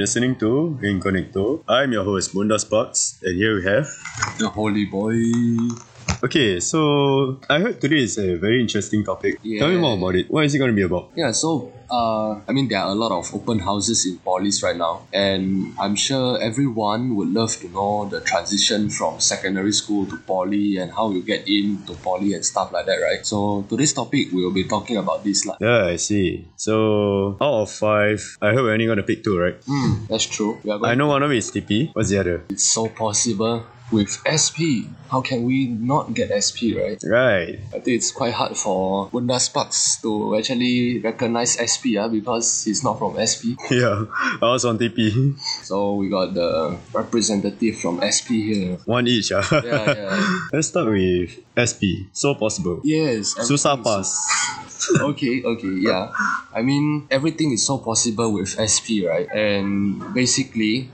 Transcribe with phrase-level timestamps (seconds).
[0.00, 1.62] Hello, you are listening to Incognito.
[1.68, 3.86] I'm your host, Bunda Sparks, and here we have.
[4.38, 5.12] The holy boy.
[6.24, 9.42] Okay, so I heard today is a very interesting topic.
[9.58, 10.30] Tell me more about it.
[10.30, 11.10] What is it going to be about?
[11.14, 14.76] Yeah, so uh, I mean, there are a lot of open houses in polys right
[14.76, 20.16] now, and I'm sure everyone would love to know the transition from secondary school to
[20.18, 23.26] poly and how you get in to poly and stuff like that, right?
[23.26, 25.56] So today's topic we'll be talking about this, lah.
[25.60, 26.46] Yeah, I see.
[26.56, 29.56] So, out of five, I hope we're only to pick two, right?
[29.66, 30.60] Hmm, that's true.
[30.82, 31.90] I know one of it is TP.
[31.94, 32.44] What's the other?
[32.50, 34.86] It's so possible with SP.
[35.10, 36.98] How can we not get SP, right?
[37.02, 37.58] Right.
[37.74, 42.84] I think it's quite hard for Bunda Sparks to actually recognize SP ah, because he's
[42.84, 43.58] not from SP.
[43.70, 44.06] Yeah,
[44.42, 45.34] I was on TP.
[45.64, 48.78] So we got the representative from SP here.
[48.84, 49.32] One each.
[49.32, 49.42] ah.
[49.64, 50.38] Yeah, yeah.
[50.52, 52.10] Let's start with SP.
[52.12, 52.80] So possible.
[52.84, 53.34] Yes.
[53.38, 54.14] Everything pass.
[55.00, 56.12] okay, okay, yeah.
[56.54, 59.28] I mean, everything is so possible with SP, right?
[59.30, 60.90] And basically,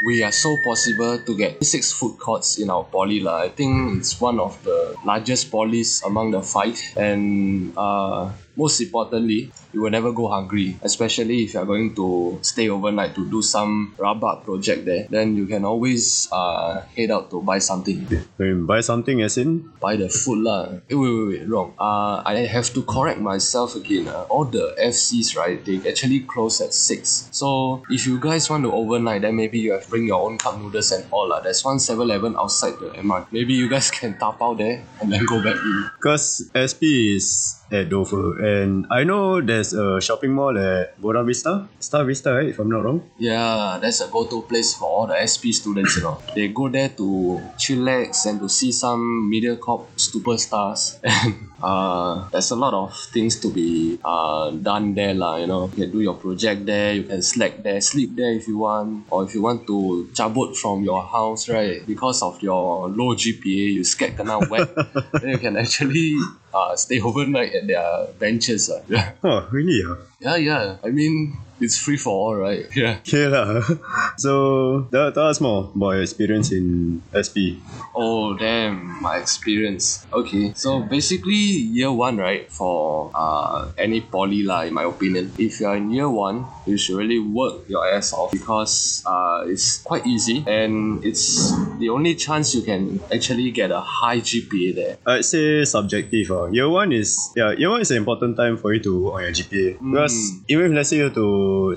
[0.00, 3.20] we are so possible to get six food courts in our poly.
[3.20, 3.42] lah.
[3.42, 6.78] I think it's one of the largest polys among the five.
[6.96, 12.68] And uh, most importantly, you will never go hungry, especially if you're going to stay
[12.68, 15.06] overnight to do some rabak project there.
[15.08, 18.02] Then you can always uh, head out to buy something.
[18.36, 19.70] When buy something as in?
[19.80, 20.82] buy the food lah.
[20.90, 21.74] Wait, wait, wait, wrong.
[21.78, 24.08] Uh, I have to correct myself again.
[24.08, 24.26] Uh.
[24.28, 27.30] All the FCs, right, they actually close at 6.
[27.30, 30.38] So, if you guys want to overnight, then maybe you have to bring your own
[30.38, 31.40] cup noodles and all lah.
[31.40, 33.26] There's one 7-Eleven outside the MR.
[33.30, 35.90] Maybe you guys can tap out there and then go back in.
[36.00, 36.82] Because SP
[37.16, 41.68] is at Dover and I know there's a shopping mall at Buona Vista.
[41.80, 42.48] Star Vista, right?
[42.48, 43.02] If I'm not wrong.
[43.18, 46.18] Yeah, that's a go-to place for all the SP students, you know.
[46.34, 50.98] They go there to chillax and to see some MediaCorp superstars.
[51.18, 55.66] And uh, there's a lot of things to be uh, done there, lah, you know.
[55.74, 59.06] You can do your project there, you can slack there, sleep there if you want.
[59.10, 63.74] Or if you want to cabut from your house, right, because of your low GPA,
[63.74, 64.70] you scared kena wet,
[65.20, 66.16] then you can actually
[66.54, 68.70] uh, stay overnight at their benches.
[68.70, 68.82] Uh.
[69.24, 69.82] Oh, really?
[69.86, 69.96] ah?
[70.20, 70.76] yeah, yeah.
[70.84, 72.66] I mean, it's free for all, right?
[72.78, 72.98] Yeah.
[73.02, 73.62] Okay lah.
[74.18, 77.62] So, tell, tell us more about your experience in SP.
[77.94, 80.06] Oh damn, my experience.
[80.12, 81.34] Okay, so basically
[81.70, 82.50] year one, right?
[82.50, 85.30] For uh any poly lah, in my opinion.
[85.38, 89.82] If you're in year one, you should really work your ass off because uh it's
[89.82, 94.94] quite easy and it's the only chance you can actually get a high GPA there.
[95.06, 96.30] I'd say subjective.
[96.30, 96.50] Uh.
[96.50, 99.32] Year one is yeah, year one is an important time for you to on your
[99.32, 99.78] GPA.
[99.78, 100.14] Because
[100.50, 101.14] even if let's say you have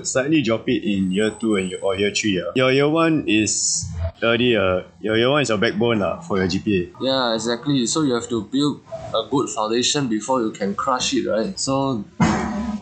[0.02, 3.24] slightly drop it in year two and year, or year three, uh, your year one
[3.26, 3.84] is
[4.22, 6.92] already uh, your year one is your backbone lah for your GPA.
[7.00, 7.86] Yeah, exactly.
[7.86, 8.80] So you have to build
[9.14, 11.52] a good foundation before you can crush it, right?
[11.58, 12.04] So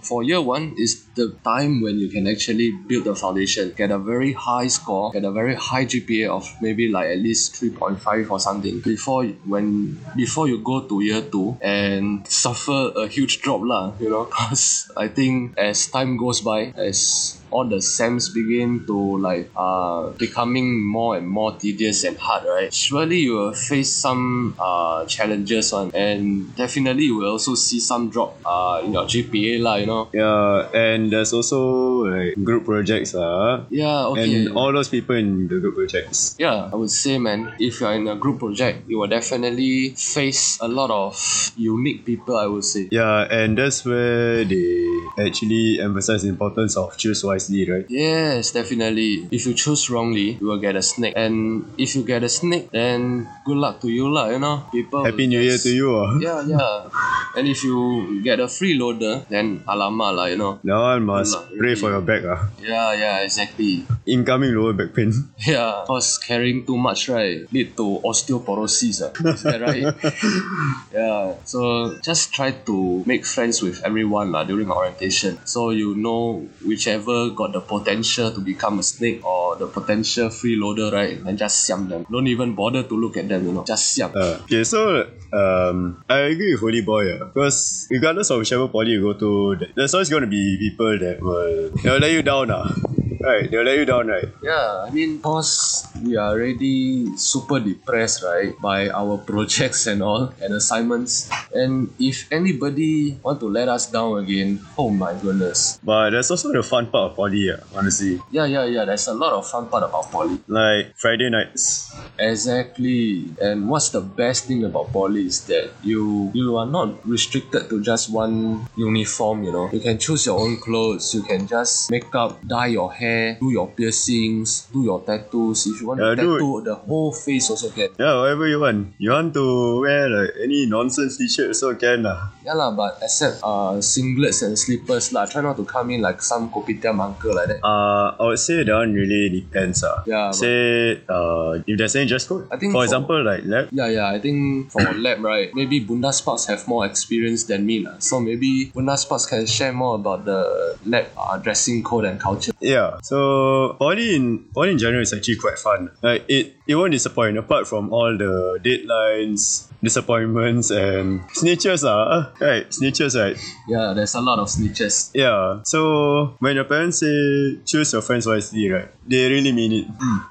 [0.02, 3.98] for year one is the time when you can actually build the foundation, get a
[3.98, 8.40] very high score, get a very high GPA of maybe like at least 3.5 or
[8.40, 13.92] something before when before you go to year two and suffer a huge drop lah,
[14.00, 19.18] you know, because I think as time goes by, as all the SEMs begin to
[19.18, 22.72] like uh becoming more and more tedious and hard, right?
[22.72, 28.10] Surely you will face some uh challenges one and definitely you will also see some
[28.10, 30.08] drop uh in your GPA lah, you know.
[30.12, 34.46] Yeah, and there's also like group projects uh, Yeah, okay.
[34.46, 36.36] and all those people in the group projects.
[36.38, 40.58] yeah, I would say, man, if you're in a group project, you will definitely face
[40.60, 41.14] a lot of
[41.56, 42.88] unique people, I would say.
[42.90, 44.86] Yeah, and that's where they
[45.18, 47.84] actually emphasize the importance of choose wisely, right?
[47.88, 49.28] Yes, definitely.
[49.30, 51.14] If you choose wrongly, you will get a snake.
[51.16, 54.64] And if you get a snake, then good luck to you, lah, you know.
[54.72, 55.96] People Happy New Year to you.
[55.96, 56.18] Uh.
[56.20, 56.88] Yeah, yeah.
[57.36, 60.58] And if you get a freeloader, then alamak lah, you know.
[60.64, 61.80] That one must pray really.
[61.80, 62.22] for your back.
[62.24, 62.50] Uh.
[62.60, 63.86] Yeah, yeah, exactly.
[64.06, 65.12] Incoming lower back pain.
[65.46, 69.00] Yeah, cause carrying too much, right, lead to osteoporosis.
[69.06, 69.10] ah.
[69.34, 69.82] Is that right?
[70.92, 71.34] yeah.
[71.44, 72.76] So just try to
[73.06, 75.38] make friends with everyone lah during orientation.
[75.44, 80.92] So you know whichever got the potential to become a snake or the potential freeloader,
[80.92, 81.18] right?
[81.24, 82.06] And just siam them.
[82.10, 83.64] Don't even bother to look at them, you know.
[83.64, 84.12] Just siam.
[84.14, 88.92] Uh, okay, so um, I agree with Holy Boy uh, because regardless of whichever poly
[88.92, 92.22] you go to, th- there's always going to be people that will they'll let you
[92.22, 92.50] down.
[92.50, 92.72] Uh.
[93.20, 94.24] Right, they'll let you down, right?
[94.42, 100.32] Yeah, I mean, cause we are already super depressed, right, by our projects and all
[100.40, 101.28] and assignments.
[101.52, 105.78] And if anybody want to let us down again, oh my goodness.
[105.84, 108.18] But that's also the fun part of poly, yeah, honestly.
[108.32, 108.86] Yeah, yeah, yeah.
[108.86, 110.40] There's a lot of fun part about poly.
[110.48, 111.89] Like Friday nights.
[112.18, 113.30] Exactly.
[113.40, 117.80] And what's the best thing about poly is that you you are not restricted to
[117.82, 119.68] just one uniform, you know.
[119.72, 123.50] You can choose your own clothes, you can just make up, dye your hair, do
[123.50, 125.66] your piercings, do your tattoos.
[125.66, 127.90] If you want Yeah, to tattoo the whole face also can.
[127.98, 128.94] Yeah, whatever you want.
[128.98, 132.32] You want to wear like any nonsense t-shirt also can lah.
[132.44, 135.26] Yeah lah, but except uh singlets and slippers lah.
[135.26, 137.60] Try not to come in like some kopitiam uncle like that.
[137.64, 140.02] Uh, I would say that one really depends ah.
[140.06, 142.46] Yeah, Say uh, if there's dress code.
[142.50, 143.68] I think for for- example like lab.
[143.72, 144.08] Yeah, yeah.
[144.08, 145.50] I think for lab, right?
[145.54, 147.98] Maybe Bunda Sparks have more experience than me, lah.
[147.98, 152.52] So maybe Bunda Sparks can share more about the lab uh, dressing code and culture.
[152.60, 152.98] Yeah.
[153.02, 155.90] So poly in poly in general is actually quite fun.
[156.02, 162.30] Like it it won't disappoint apart from all the deadlines, disappointments and snitches ah.
[162.40, 163.36] Right, snitches right.
[163.66, 165.10] Yeah, there's a lot of snitches.
[165.14, 165.60] Yeah.
[165.64, 168.88] So when your parents say choose your friends wisely, right?
[169.06, 169.86] They really mean it.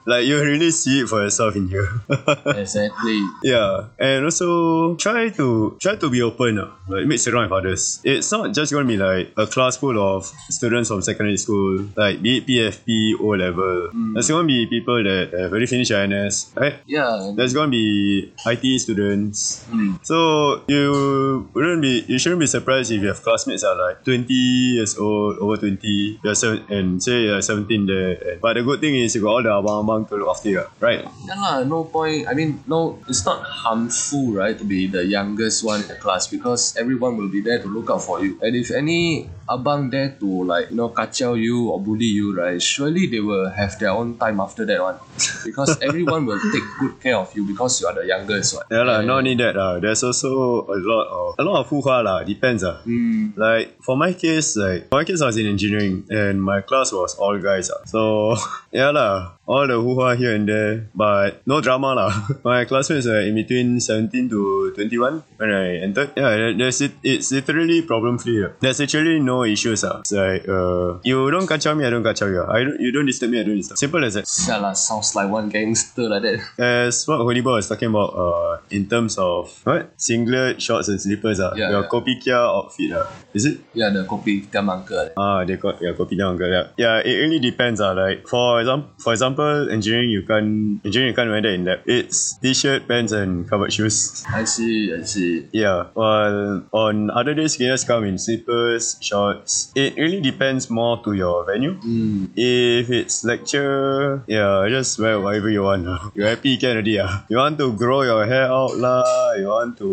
[0.05, 1.89] Like you really see it for yourself in here.
[2.55, 3.19] Exactly.
[3.43, 3.87] yeah.
[3.99, 6.59] And also try to try to be open.
[6.59, 6.71] ah.
[6.87, 7.99] Like mix around with others.
[8.03, 12.21] It's not just gonna be like a class full of students from secondary school, like
[12.21, 13.89] be it PFP, O level.
[14.13, 15.91] There's gonna be people that have already finished
[16.29, 16.75] INS, right?
[16.85, 17.33] Yeah.
[17.35, 19.65] There's gonna be IT students.
[19.71, 19.99] Mm.
[20.05, 24.05] So you wouldn't be you shouldn't be surprised if you have classmates that are like
[24.05, 28.11] 20 years old, over 20, you're seven, and say you're 17 there.
[28.31, 30.63] And, but the good thing is you got all the abang-abang to look after you,
[30.79, 31.05] right?
[31.25, 32.27] Yeah lah, no point.
[32.27, 36.27] I mean, no, it's not harmful, right, to be the youngest one in the class
[36.27, 38.37] because everyone will be there to look out for you.
[38.41, 42.61] And if any abang there to like you know kacau you or bully you, right,
[42.61, 44.99] surely they will have their own time after that one,
[45.47, 48.65] because everyone will take good care of you because you are the youngest one.
[48.71, 49.79] Yeah lah, not only that lah.
[49.79, 52.23] There's also a lot of a lot of hoo-ha lah.
[52.23, 52.81] Depends ah.
[52.87, 56.61] Mm, Like for my case, like for my case, I was in engineering and my
[56.61, 57.69] class was all guys.
[57.71, 57.81] ah.
[57.85, 58.35] So
[58.75, 62.11] yeah lah, all the hoo ha here and there, but no drama lah.
[62.47, 66.11] my classmates were in between 17 to 21 when I entered.
[66.17, 68.43] Yeah, there's it, it's literally problem free.
[68.45, 68.51] ah.
[68.59, 69.83] There's actually no issues.
[69.83, 72.43] Ah, It's like uh, you don't kacau me, I don't kacau you.
[72.43, 73.77] I don't, you don't disturb me, I don't disturb.
[73.77, 74.25] Simple as that.
[74.49, 76.39] yeah lah, sounds like one gangster like that.
[76.89, 80.99] As what Holy Boy was talking about, uh, in terms of what singlet, shorts, and
[81.01, 81.87] slippers, ah, Yeah, your yeah.
[81.89, 83.59] kopikia outfit, ah, is it?
[83.73, 85.09] Yeah, the kopi tiam uncle.
[85.17, 86.49] Ah, they got yeah, kopitiam uncle.
[86.49, 86.97] Yeah, yeah.
[86.99, 87.79] It really depends.
[87.81, 91.65] Ah, like for example, for example, engineering you can engineering you can't wear that in
[91.65, 91.79] lab.
[91.85, 94.23] It's t-shirt, pants, and covered shoes.
[94.33, 95.47] I see, I see.
[95.51, 95.87] Yeah.
[95.93, 99.71] While on other days, you can just come in slippers, shorts.
[99.75, 101.75] It really depends more to your venue.
[101.81, 102.29] Mm.
[102.35, 105.85] If it's lecture, yeah, just wear whatever you want.
[106.13, 106.99] You happy can already.
[106.99, 107.25] Ah.
[107.29, 109.33] You want to grow your hair out lah.
[109.37, 109.89] You want to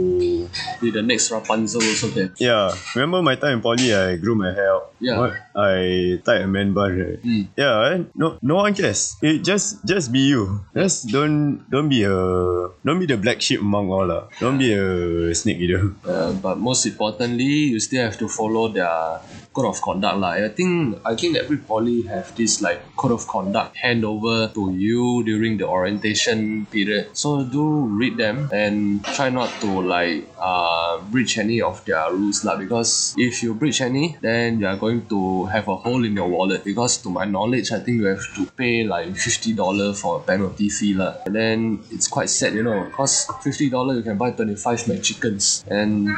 [0.80, 2.32] Be the next Rapunzel also can.
[2.38, 4.92] Yeah, remember my time in poly, I grew my hair out.
[5.00, 5.18] Yeah.
[5.18, 5.32] What?
[5.56, 6.92] I tied a man bun.
[6.96, 7.20] Right?
[7.22, 7.44] Mm.
[7.56, 9.16] Yeah, and no, no one cares.
[9.22, 10.64] It just, just be you.
[10.74, 12.16] Just don't, don't be a,
[12.84, 14.28] don't be the black sheep among all lah.
[14.40, 15.92] Don't be a snake either.
[16.04, 19.20] Uh, but most importantly, you still have to follow their
[19.56, 20.36] code of conduct lah.
[20.36, 24.68] I think I think every poly have this like code of conduct hand over to
[24.76, 27.16] you during the orientation period.
[27.16, 32.44] So do read them and try not to like uh, breach any of their rules
[32.44, 32.60] lah.
[32.60, 36.28] Because if you breach any, then you are going to have a hole in your
[36.28, 36.60] wallet.
[36.60, 40.22] Because to my knowledge, I think you have to pay like fifty dollar for a
[40.22, 41.24] penalty fee lah.
[41.24, 41.58] And then
[41.88, 46.12] it's quite sad, you know, cause fifty dollar you can buy twenty five McChickens and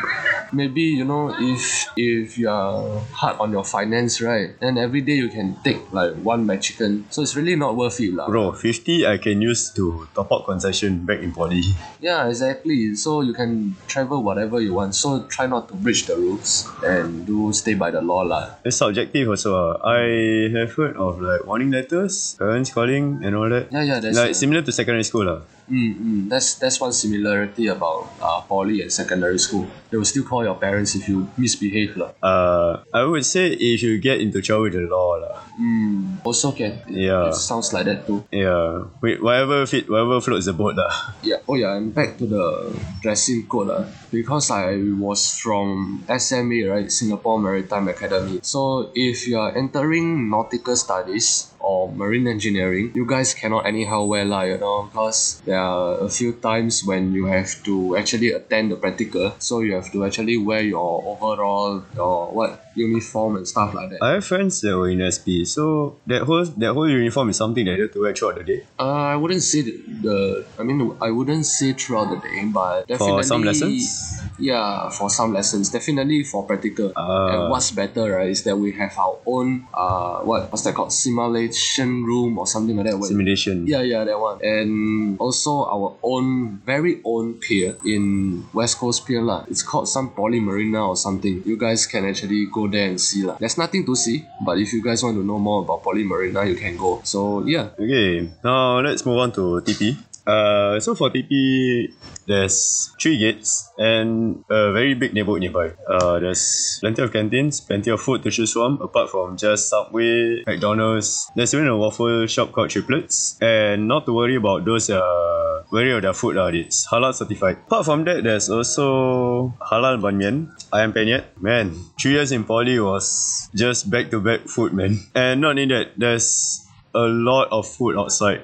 [0.50, 5.20] maybe you know if if you are hard on your finance right And every day
[5.20, 8.24] you can take like one McChicken so it's really not worth it lah.
[8.28, 11.60] Bro, 50 I can use to top up concession back in poly.
[12.00, 16.16] yeah exactly so you can travel whatever you want so try not to breach the
[16.16, 18.56] rules and do stay by the law lah.
[18.64, 19.52] It's subjective also.
[19.54, 19.76] ah.
[19.84, 23.68] I have heard of like warning letters, parents calling and all that.
[23.72, 25.40] yeah yeah that's Like a- similar to secondary school lah.
[25.68, 29.68] Mm, mm, that's that's one similarity about uh, poly and secondary school.
[29.90, 32.16] They will still call your parents if you misbehave lah.
[32.24, 35.44] Uh, I would say if you get into trouble with the law lah.
[35.60, 36.80] Mm, also can.
[36.88, 37.28] Yeah.
[37.28, 38.24] It sounds like that too.
[38.32, 40.90] Yeah, wait, whatever fit, whatever floats the boat lah.
[41.28, 41.44] Yeah.
[41.44, 42.72] Oh yeah, and back to the
[43.02, 48.40] dressing code uh, because I was from SMA, right, Singapore Maritime Academy.
[48.40, 51.52] So if you are entering nautical studies
[51.88, 56.08] or marine engineering, you guys cannot anyhow wear lah, you know, because there are a
[56.08, 60.36] few times when you have to actually attend the practical, so you have to actually
[60.36, 64.02] wear your overall, your what uniform and stuff like that.
[64.02, 67.64] I have friends that were in SP, so that whole that whole uniform is something
[67.64, 68.60] that you have to wear throughout the day.
[68.78, 70.16] Uh, I wouldn't say the, the
[70.58, 74.20] I mean I wouldn't say throughout the day, but definitely For some lessons?
[74.38, 76.92] Yeah, for some lessons, definitely for practical.
[76.94, 77.34] Ah.
[77.34, 80.92] and what's better, right, is that we have our own uh what what's that called
[80.92, 82.98] simulation room or something like that.
[82.98, 83.66] where- Simulation.
[83.66, 84.38] yeah, yeah, that one.
[84.42, 89.44] And also our own, very own pier in West Coast Pier lah.
[89.48, 91.42] It's called some Poly Marina or something.
[91.46, 93.36] You guys can actually go there and see lah.
[93.38, 96.44] There's nothing to see, but if you guys want to know more about Poly Marina,
[96.44, 97.00] you can go.
[97.04, 99.94] So yeah, Okay, now let's move on to TP.
[100.28, 101.88] Uh, so for TP,
[102.26, 105.72] there's three gates and a very big neighborhood nearby.
[105.88, 110.44] Uh, there's plenty of canteens, plenty of food to choose from, apart from just Subway,
[110.46, 111.30] McDonald's.
[111.34, 115.96] There's even a waffle shop called Triplets, and not to worry about those uh, worry
[115.96, 116.52] of their food lah.
[116.52, 117.64] It's halal certified.
[117.64, 121.40] Apart from that, there's also halal ban mian, ayam penyet.
[121.40, 125.00] Man, three years in poly was just back to back food, man.
[125.14, 128.42] And not only that, there's a lot of food outside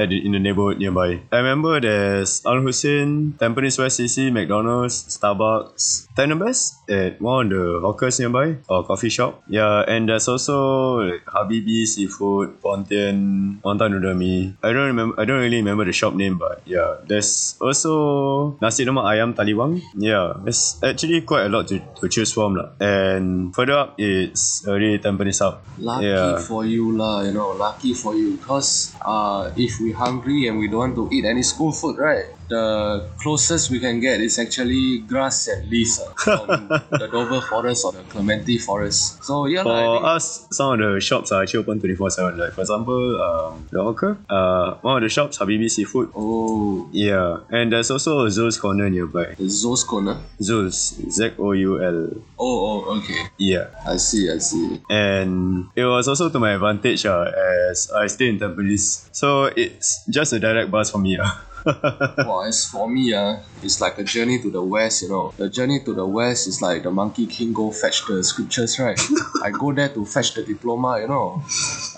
[0.00, 1.20] at the, in the neighborhood nearby.
[1.30, 7.80] I remember there's Al Hussein, Tampines West CC, McDonald's, Starbucks, Tenebas at one of the
[7.84, 9.42] hawkers nearby or coffee shop.
[9.48, 14.56] Yeah, and there's also like Habibi Seafood, Pontian, Wonton Noodle Mee.
[14.62, 15.20] I don't remember.
[15.20, 19.82] I don't really remember the shop name, but yeah, there's also Nasi Lemak Ayam Taliwang.
[19.94, 22.70] Yeah, there's actually quite a lot to, to choose from lah.
[22.80, 25.60] And further up, it's already Tampines Hub.
[25.78, 26.38] lucky Yeah.
[26.40, 28.36] for you lah, you know, lucky for you.
[28.38, 32.24] Cause uh, if we hungry and we don't want to eat any school food, right?
[32.50, 37.84] The closest we can get is actually grass and leaves uh, from the Dover Forest
[37.86, 39.22] or the Clementi Forest.
[39.22, 42.38] So yeah, For think- us, some of the shops are actually open 24 7.
[42.38, 46.10] Like, for example, um, the hawker, uh, one of the shops, Habibi Seafood.
[46.16, 49.34] oh, Yeah, and there's also a Zoul's Corner nearby.
[49.38, 50.18] the Zo's Corner.
[50.42, 52.10] Zoul's, Z O U L.
[52.38, 53.26] Oh, oh, okay.
[53.38, 53.68] Yeah.
[53.86, 54.80] I see, I see.
[54.90, 57.30] And it was also to my advantage uh,
[57.70, 59.08] as I stay in Tampines.
[59.12, 61.16] So it's just a direct bus for me.
[62.20, 65.32] Well, as for me, uh, it's like a journey to the west, you know.
[65.36, 68.98] The journey to the west is like the Monkey King go fetch the scriptures, right?
[69.42, 71.42] I go there to fetch the diploma, you know.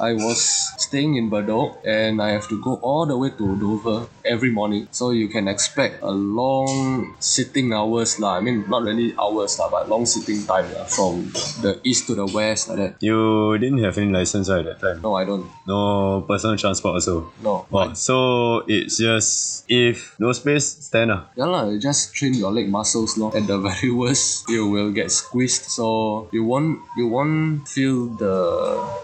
[0.00, 0.40] I was
[0.78, 4.88] staying in Bedok and I have to go all the way to Dover every morning.
[4.90, 8.38] So you can expect a long sitting hours, lah.
[8.38, 11.30] I mean, not really hours, lah, but long sitting time lah, from
[11.62, 12.92] the east to the west, like that.
[13.00, 15.02] you didn't have any license right, at that time?
[15.02, 15.46] No, I don't.
[15.66, 17.32] No personal transport also?
[17.42, 17.66] No.
[17.70, 17.92] Wow.
[17.92, 21.28] So it's just, if no space, stand uh.
[21.36, 23.30] Yeah lah, you just train your leg muscles lor.
[23.36, 25.68] At the very worst, you will get squeezed.
[25.68, 28.34] So you won't you won't feel the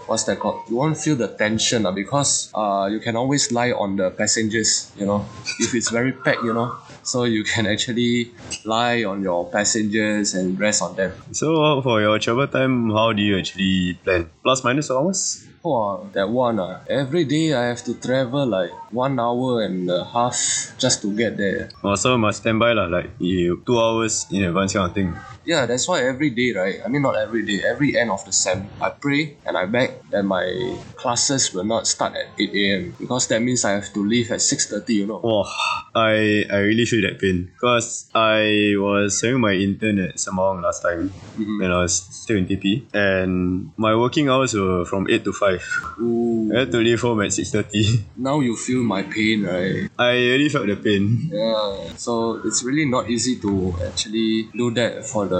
[0.09, 0.65] what's that called?
[0.69, 4.91] You won't feel the tension lah because uh you can always lie on the passengers,
[4.97, 5.25] you know.
[5.59, 6.75] If it's very packed, you know.
[7.03, 8.31] So you can actually
[8.65, 11.13] lie on your passengers and rest on them.
[11.31, 14.29] So for your travel time, how do you actually plan?
[14.43, 15.48] Plus minus hours?
[15.61, 16.79] Wow, that one ah.
[16.87, 20.39] Every day I have to travel like one hour and a half
[20.79, 21.69] just to get there.
[21.83, 25.11] Also must stand by lah, like you two hours in advance kind of thing.
[25.49, 26.77] Yeah, that's why every day, right?
[26.85, 30.05] I mean, not every day, every end of the sem, I pray and I beg
[30.13, 30.45] that my
[30.93, 32.93] classes will not start at 8 a.m.
[33.01, 35.17] because that means I have to leave at 6.30, you know.
[35.25, 35.49] Wow,
[35.97, 40.85] I I really feel that pain because I was having my intern at Sembawang last
[40.85, 41.57] time Mhm.
[41.65, 45.63] when I was still in TP, and my working hours were from eight to five.
[45.97, 48.05] Ooh, I had to leave home at six thirty.
[48.19, 49.87] now you feel my pain, right?
[49.97, 51.31] I really felt the pain.
[51.31, 53.51] Yeah, so it's really not easy to
[53.87, 55.38] actually do that for the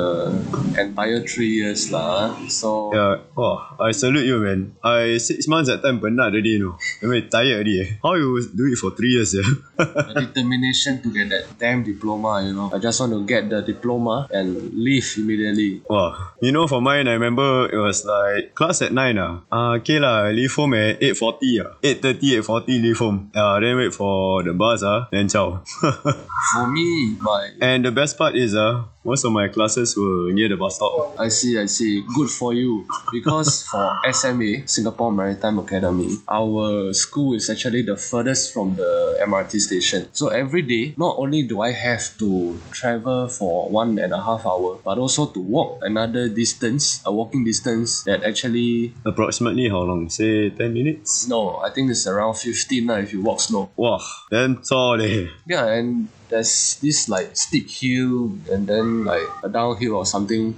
[0.77, 2.35] entire three years, lah.
[2.47, 4.75] So Yeah, wow, I salute you, man.
[4.83, 6.75] I six months that time penat already, you know.
[7.03, 7.81] I mean, tired already.
[7.81, 7.89] Eh.
[8.01, 9.45] How you do it for three years, yeah?
[9.77, 12.71] the determination to get that damn diploma, you know.
[12.73, 15.81] I just want to get the diploma and leave immediately.
[15.89, 16.33] Wow.
[16.41, 19.41] You know, for mine, I remember it was like class at 9 ah.
[19.51, 21.77] Uh, okay lah, I leave home at 8.40 ah.
[21.83, 23.31] 8.30, 8.40 leave home.
[23.35, 25.07] Uh, then wait for the bus ah.
[25.11, 25.63] Then ciao.
[26.53, 30.49] For me, my and the best part is ah, most of my classes were near
[30.49, 31.15] the bus stop.
[31.17, 32.03] I see, I see.
[32.15, 32.85] Good for you.
[33.11, 39.59] Because for SMA, Singapore Maritime Academy, our school is actually the furthest from the MRT
[39.59, 40.07] station.
[40.11, 44.45] So every day, not only do I have to travel for one and a half
[44.45, 50.09] hour, but also to walk another distance, a walking distance that actually, Approximately how long?
[50.09, 51.27] Say 10 minutes?
[51.27, 53.69] no, I think it's around 15 now if you walk slow.
[53.75, 55.27] Wow, then leh.
[55.47, 60.57] Yeah, and there's this like steep hill and then like a downhill or something.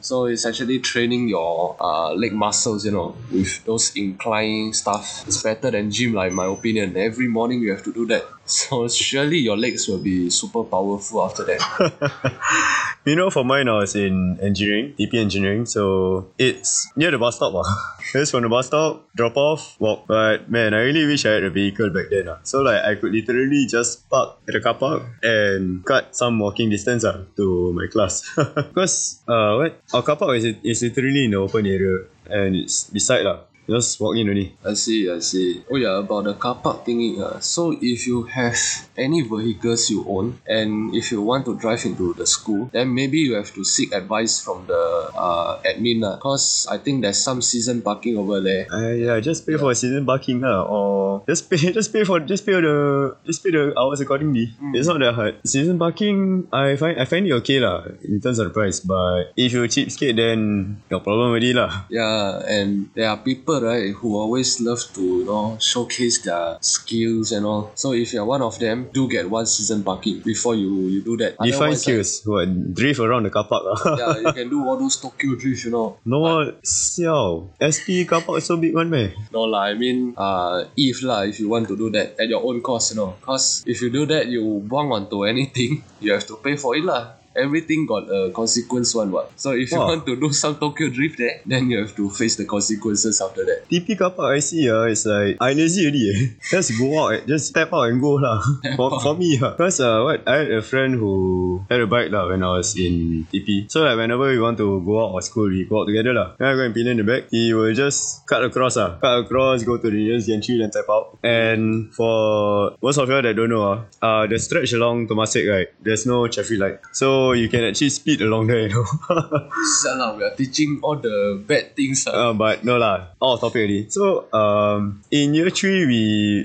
[0.00, 5.24] So it's actually training your uh, leg muscles, you know, with those incline stuff.
[5.26, 6.96] It's better than gym, like my opinion.
[6.96, 8.24] Every morning you have to do that.
[8.50, 11.62] So surely your legs will be super powerful after that.
[13.06, 17.36] You know, for mine, I was in engineering, TP engineering, so it's near the bus
[17.36, 17.54] stop.
[17.54, 17.64] Uh.
[18.12, 20.04] Just from the bus stop, drop off, walk.
[20.06, 22.28] But man, I really wish I had a vehicle back then.
[22.28, 22.38] Uh.
[22.42, 26.68] So like, I could literally just park at the car park and cut some walking
[26.68, 28.28] distance uh, to my class.
[28.36, 32.84] Because uh, what our car park is, is literally in the open area and it's
[32.84, 33.49] beside lah.
[33.70, 34.50] Just walk in only.
[34.66, 35.62] I see, I see.
[35.70, 37.22] Oh yeah, about the car park thingy.
[37.22, 38.58] Uh, so if you have
[38.98, 43.18] any vehicles you own and if you want to drive into the school, then maybe
[43.18, 44.82] you have to seek advice from the
[45.14, 46.02] uh, admin.
[46.02, 48.66] Uh, Cause I think there's some season parking over there.
[48.72, 52.44] Uh, yeah, just pay for season parking lah, or just pay, just pay for, just
[52.44, 54.50] pay the, just pay the hours accordingly.
[54.74, 55.38] It's not that hard.
[55.46, 58.80] Season parking, I find, I find it okay lah in terms of the price.
[58.80, 61.86] But if you cheapskate, then your problem already lah.
[61.88, 67.32] Yeah, and there are people right who always love to you know showcase their skills
[67.32, 67.72] and all.
[67.74, 71.16] So if you're one of them, do get one season parking before you you do
[71.18, 71.36] that.
[71.38, 72.22] Define Otherwise, like, skills.
[72.24, 73.96] What drift around the car park ah?
[74.00, 75.98] yeah, you can do all those Tokyo drift, you know.
[76.04, 77.52] no, siao.
[77.60, 79.12] SP car park is so big one meh?
[79.32, 82.42] No lah, I mean, uh, if lah, if you want to do that at your
[82.42, 83.16] own cost, you know.
[83.20, 86.84] Cause if you do that, you buang onto anything, you have to pay for it
[86.84, 87.19] lah.
[87.36, 89.30] Everything got a consequence one what.
[89.36, 89.86] So if you Wow.
[89.94, 93.44] want to do some Tokyo drift there, then you have to face the consequences after
[93.44, 93.68] that.
[93.70, 96.20] TP car park I see ah, it's like I lazy already eh.
[96.50, 97.20] Just go out, eh.
[97.26, 98.42] just step out and go lah.
[98.76, 102.10] for, for me ah, cause uh, what I had a friend who had a bike
[102.10, 103.70] lah when I was in TP.
[103.70, 106.34] So like whenever we want to go out of school, we go out together lah.
[106.38, 107.30] Then I go and pin in the back.
[107.30, 110.90] He will just cut across ah, cut across, go to the nearest gantry, then tap
[110.90, 111.18] out.
[111.22, 115.68] And for most of you that don't know ah, uh, the stretch along Temasek right,
[115.80, 118.66] there's no traffic light, so you can actually speed along there.
[118.66, 118.86] You know.
[119.82, 122.06] Salah, we are teaching all the bad things.
[122.06, 122.30] Uh.
[122.30, 123.80] Uh, but no lah, of topic already.
[123.90, 126.02] So um, in year three we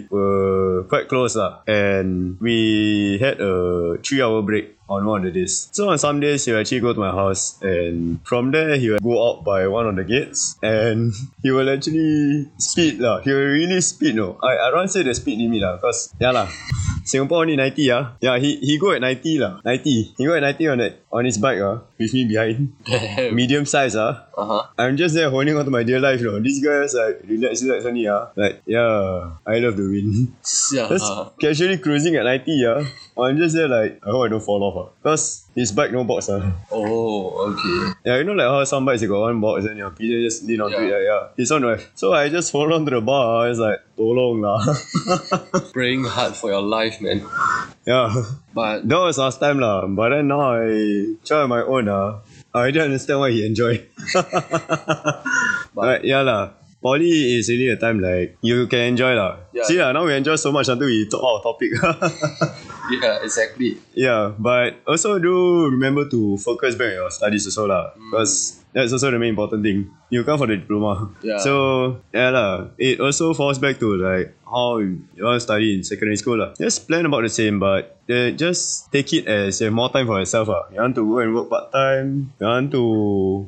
[0.10, 5.70] were quite close lah, and we had a three-hour break on one of the days.
[5.72, 8.90] So on some days he will actually go to my house, and from there he
[8.90, 11.14] will go out by one of the gates, and
[11.44, 13.22] he will actually speed lah.
[13.22, 14.16] He will really speed.
[14.16, 16.48] No, I I don't say the speed limit lah, cause yeah lah.
[17.06, 18.18] Singapore only 90 ah.
[18.18, 19.62] Yeah, he he go at 90 lah.
[19.62, 20.18] 90.
[20.18, 22.74] He go at 90 on that on his bike ah, with me behind.
[23.38, 24.25] Medium size ah.
[24.38, 24.64] Uh huh.
[24.78, 26.40] I'm just there holding on to my dear life, you know.
[26.44, 28.28] These guys like relax, relax only, ah.
[28.36, 30.36] Like, yeah, I love the wind.
[30.76, 30.90] Yeah.
[30.92, 31.08] Just
[31.40, 32.84] casually cruising at 90, yeah.
[33.18, 34.88] I'm just there like, I hope I don't fall off, ah.
[35.02, 36.44] Cause his bike no box, ah.
[36.70, 37.96] Oh, okay.
[38.04, 40.44] Yeah, you know like how some bikes they got one box and your pedal just
[40.44, 40.84] lean onto Yeah.
[40.84, 41.22] it, yeah, yeah.
[41.38, 41.88] His one right.
[41.96, 43.50] So I just hold on to the bar, ah.
[43.50, 44.60] it's like, tolong lah.
[45.72, 47.24] Praying hard for your life, man.
[47.88, 48.12] yeah.
[48.54, 49.88] But That was last time lah.
[49.88, 52.20] But then now I try on my own, ah.
[52.56, 53.84] I don't understand why he enjoy.
[55.76, 56.56] but yeah lah.
[56.86, 59.42] Poly is really a time like you can enjoy lah.
[59.52, 59.66] Yeah.
[59.66, 61.74] See lah, now we enjoy so much until we talk out topic.
[62.94, 63.82] yeah, exactly.
[63.98, 67.90] yeah, but also do remember to focus back on your studies also lah.
[67.98, 68.14] Mm.
[68.14, 69.90] Because that's also the main important thing.
[70.14, 71.10] You come for the diploma.
[71.26, 71.42] Yeah.
[71.42, 72.70] So yeah lah.
[72.78, 76.56] It also falls back to like how you want to study in secondary school lah.
[76.56, 80.08] Just plan about the same, but uh, just take it as you have more time
[80.08, 80.64] for yourself ah.
[80.72, 82.32] You want to go and work part time.
[82.40, 82.84] You want to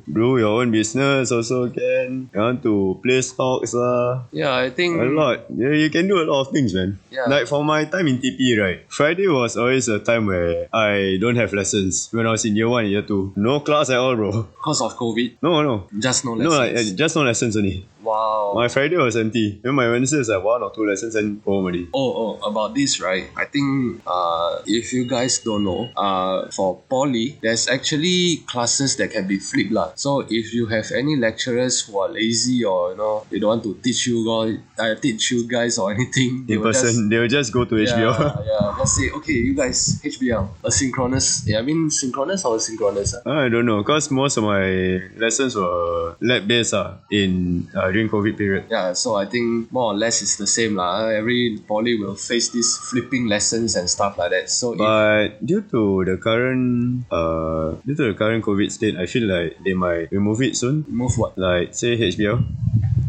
[0.04, 2.28] do your own business also can.
[2.34, 4.28] You want to play stocks lah.
[4.36, 5.48] Yeah, I think A lot.
[5.54, 7.00] Yeah, you can do a lot of things, man.
[7.08, 7.32] Yeah.
[7.32, 8.84] Like for my time in TP, right?
[8.92, 12.10] Friday was always a time where I don't have lessons.
[12.12, 14.44] When I was in year one, year two, no class at all, bro.
[14.60, 16.98] because of COVID, No, no, just no no, like lessons.
[16.98, 17.86] just no lessons only.
[18.08, 18.54] Wow.
[18.56, 19.60] My Friday was empty.
[19.62, 21.88] Then my Wednesday is like one or two lessons and home already.
[21.94, 23.28] Oh, oh, about this, right?
[23.36, 29.12] I think uh, if you guys don't know, uh, for poly, there's actually classes that
[29.12, 29.92] can be flipped lah.
[29.96, 33.64] So if you have any lecturers who are lazy or you know they don't want
[33.68, 37.10] to teach you guys, uh, teach you guys or anything, they In will person, just
[37.12, 38.16] they will just go to HBL.
[38.16, 38.76] yeah, yeah.
[38.80, 41.44] Let's say okay, you guys HBL asynchronous.
[41.46, 43.16] Yeah, I mean synchronous or asynchronous.
[43.26, 43.44] ah?
[43.44, 48.14] I don't know, cause most of my lessons were lab based uh, in uh, during
[48.14, 48.64] COVID period.
[48.70, 51.10] Yeah, so I think more or less it's the same lah.
[51.10, 54.54] Every poly will face these flipping lessons and stuff like that.
[54.54, 59.26] So But due to the current uh due to the current COVID state, I feel
[59.26, 60.86] like they might remove it soon.
[60.86, 61.34] move what?
[61.42, 62.46] Like say HBL.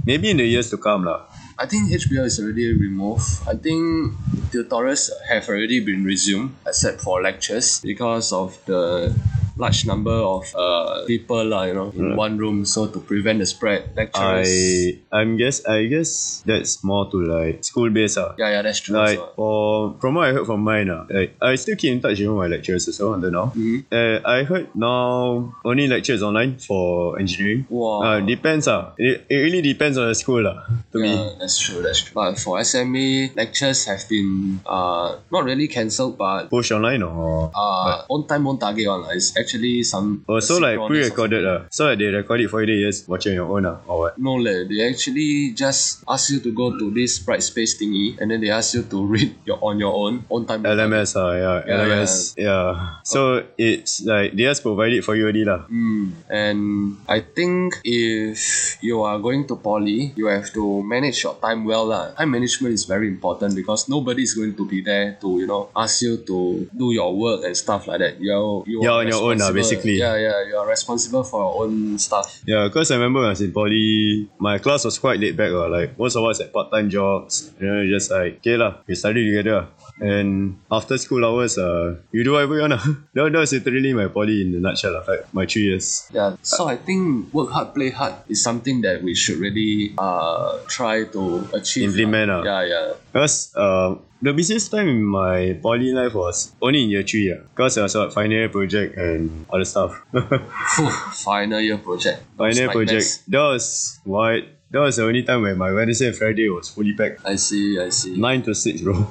[0.09, 1.29] Maybe in the years to come lah.
[1.61, 3.27] I think HBL is already removed.
[3.44, 4.14] I think
[4.55, 9.12] tutorials have already been resumed, except for lectures, because of the
[9.58, 13.46] large number of uh, people lah, you know, in one room, so to prevent the
[13.46, 14.46] spread, lecturers.
[14.48, 18.34] I I'm guess I guess that's more to like school based ah.
[18.38, 18.96] yeah, yeah, that's true.
[18.96, 19.34] Like also.
[19.34, 19.52] for
[20.00, 22.46] from what I heard from mine ah, like I still keep in touch with my
[22.46, 23.46] lecturers also until now.
[23.56, 23.84] Mhm.
[23.90, 27.66] Uh, I heard now only lectures online for engineering.
[27.68, 28.02] Wow.
[28.06, 28.94] Uh, depends ah.
[28.96, 30.70] It, it really depends on the school lah.
[30.92, 31.10] To me.
[31.42, 31.82] That's true.
[31.82, 32.14] That's true.
[32.14, 38.06] But for SMA lectures have been uh not really cancelled, but Push online or uh
[38.08, 39.02] on time on target one.
[39.02, 39.10] lah.
[39.18, 39.47] It's actually
[39.82, 40.24] some.
[40.28, 41.58] oh so like pre-recorded lah.
[41.70, 43.66] So like they record it for you, then you just watch it on your own
[43.66, 44.18] ah, or what?
[44.18, 44.68] No, leh.
[44.68, 48.74] They actually just ask you to go to this Brightspace thingy, and then they ask
[48.74, 50.62] you to read your on your own on time.
[50.62, 53.02] LMS ah, yeah, Yeah, LMS, yeah.
[53.02, 55.66] So it's like they just provide it for you already lah.
[55.66, 56.12] Mm.
[56.28, 56.61] And
[57.08, 61.88] I think if you are going to poly, you have to manage your time well.
[61.88, 62.12] lah.
[62.14, 65.70] Time management is very important because nobody is going to be there to, you know,
[65.74, 68.20] ask you to do your work and stuff like that.
[68.20, 69.96] You're, you You're are on your own lah, responsible- basically.
[69.98, 72.42] Yeah, yeah, you are responsible for your own stuff.
[72.44, 75.51] Yeah, because I remember when I was in poly, my class was quite laid back.
[75.51, 75.66] lah.
[75.66, 77.51] Like most of us had part time jobs.
[77.61, 79.62] You know, just like okay lah, we study together.
[79.62, 79.66] lah.
[79.98, 82.79] And after school hours, uh, you do whatever you wanna.
[83.18, 84.94] that, that was literally my poly in a nutshell.
[84.94, 85.03] lah.
[85.07, 86.07] Like my three years.
[86.14, 90.59] Yeah, so I think work hard, play hard is something that we should really uh
[90.70, 91.90] try to achieve.
[91.90, 92.40] Implement, lah.
[92.40, 92.44] ah.
[92.46, 92.87] Yeah, yeah.
[93.11, 97.28] Because uh, the busiest time in my poly life was only in year three.
[97.28, 100.00] Yeah, because I was a final year project and other stuff.
[101.24, 102.22] Final year project.
[102.37, 103.22] Final year project.
[103.28, 104.42] That was what.
[104.70, 107.24] That was the only time where my Wednesday and Friday was fully packed.
[107.24, 108.18] I see, I see.
[108.18, 109.00] Nine to six, bro.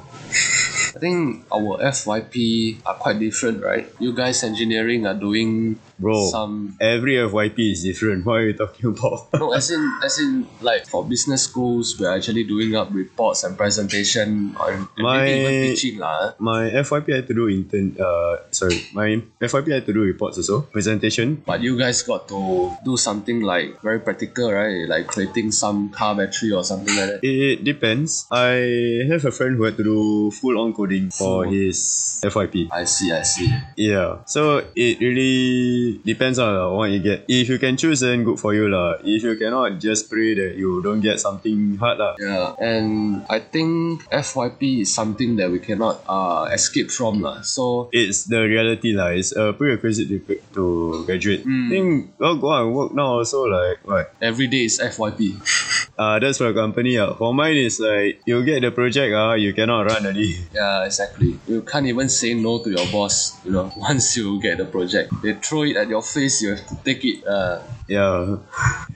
[0.94, 3.90] I think our FYP are quite different, right?
[3.98, 8.22] You guys engineering are doing Bro, some every FYP is different.
[8.28, 9.28] What are you talking about?
[9.34, 13.58] no as in as in like for business schools we're actually doing up reports and
[13.58, 16.38] presentation on My- even teaching lah.
[16.38, 17.96] my FYP had to do intern.
[17.98, 21.42] Uh, sorry, my FYP had to do reports also, presentation.
[21.46, 24.86] But you guys got to do something like very practical, right?
[24.86, 27.20] Like creating some car battery or something like that.
[27.26, 28.26] It depends.
[28.30, 31.50] I have a friend who had to do full on coding for Full.
[31.52, 32.68] his FYP.
[32.70, 33.48] I see, I see.
[33.76, 37.24] Yeah, so it really depends on what you get.
[37.28, 39.00] If you can choose, then good for you lah.
[39.04, 42.16] If you cannot, just pray that you don't get something hard lah.
[42.18, 47.42] Yeah, and I think FYP is something that we cannot uh escape from lah.
[47.42, 49.16] So It's the reality lah.
[49.16, 50.20] It's a prerequisite to,
[50.54, 50.64] to
[51.06, 51.44] graduate.
[51.46, 51.66] Mm.
[51.66, 54.14] I think well, go out and work now also like what?
[54.20, 55.38] every day is FYP.
[55.98, 56.96] Uh, that's for company.
[56.96, 57.12] Uh.
[57.14, 60.36] For mine, it's like you get the project, uh, you cannot run already.
[60.54, 61.38] Yeah, exactly.
[61.48, 65.12] You can't even say no to your boss, you know, once you get the project.
[65.22, 67.26] They throw it at your face, you have to take it.
[67.26, 68.36] Uh, Yeah,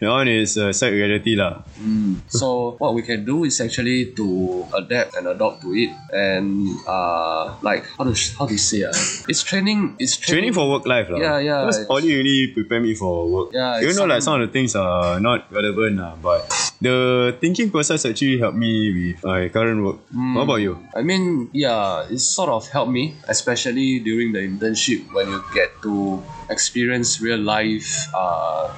[0.01, 1.65] that one is a sad reality lah.
[1.81, 2.21] mm.
[2.29, 4.27] So what we can do is actually to
[4.77, 8.93] adapt and adopt to it and uh like how to how to say uh,
[9.33, 11.19] it's training it's Training training, for work life lah.
[11.19, 13.49] Yeah, yeah, Because poly really prepare me for work.
[13.57, 16.45] Yeah, Even though like some- of the things are not relevant lah, but
[16.83, 20.05] the thinking process actually helped me with my current work.
[20.13, 20.37] Hmm.
[20.37, 20.77] What about you?
[20.93, 25.71] I mean, yeah, it sort of helped me, especially during the internship when you get
[25.87, 26.21] to
[26.53, 28.69] experience real life uh,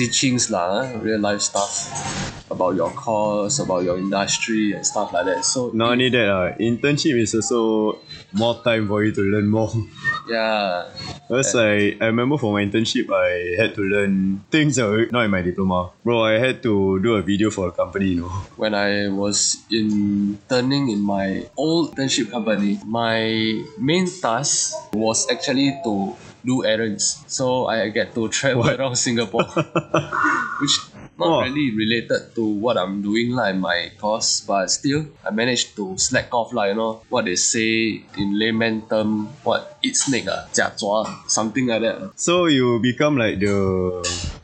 [0.00, 1.92] teachings lah, real life stuff
[2.50, 5.44] about your course, about your industry and stuff like that.
[5.44, 8.00] So Not only that, uh, internship is also
[8.32, 9.70] more time for you to learn more.
[10.28, 10.90] yeah,
[11.28, 15.24] Because I, I remember for my internship, I had to learn things that were not
[15.24, 15.90] in my diploma.
[16.02, 18.32] Bro, I had to do a video for a company, you know.
[18.56, 26.16] when I was interning in my old internship company, my main task was actually to
[26.44, 27.24] do errands.
[27.28, 28.78] So I get to travel What?
[28.78, 29.44] around Singapore,
[30.60, 30.76] which
[31.18, 31.42] not Wow.
[31.44, 35.92] really related to what I'm doing like in my course, but still I managed to
[35.98, 40.48] slack off like you know what they say in layman term, what eat snake ah,
[40.56, 42.12] 假抓, something like that.
[42.16, 43.52] So you become like the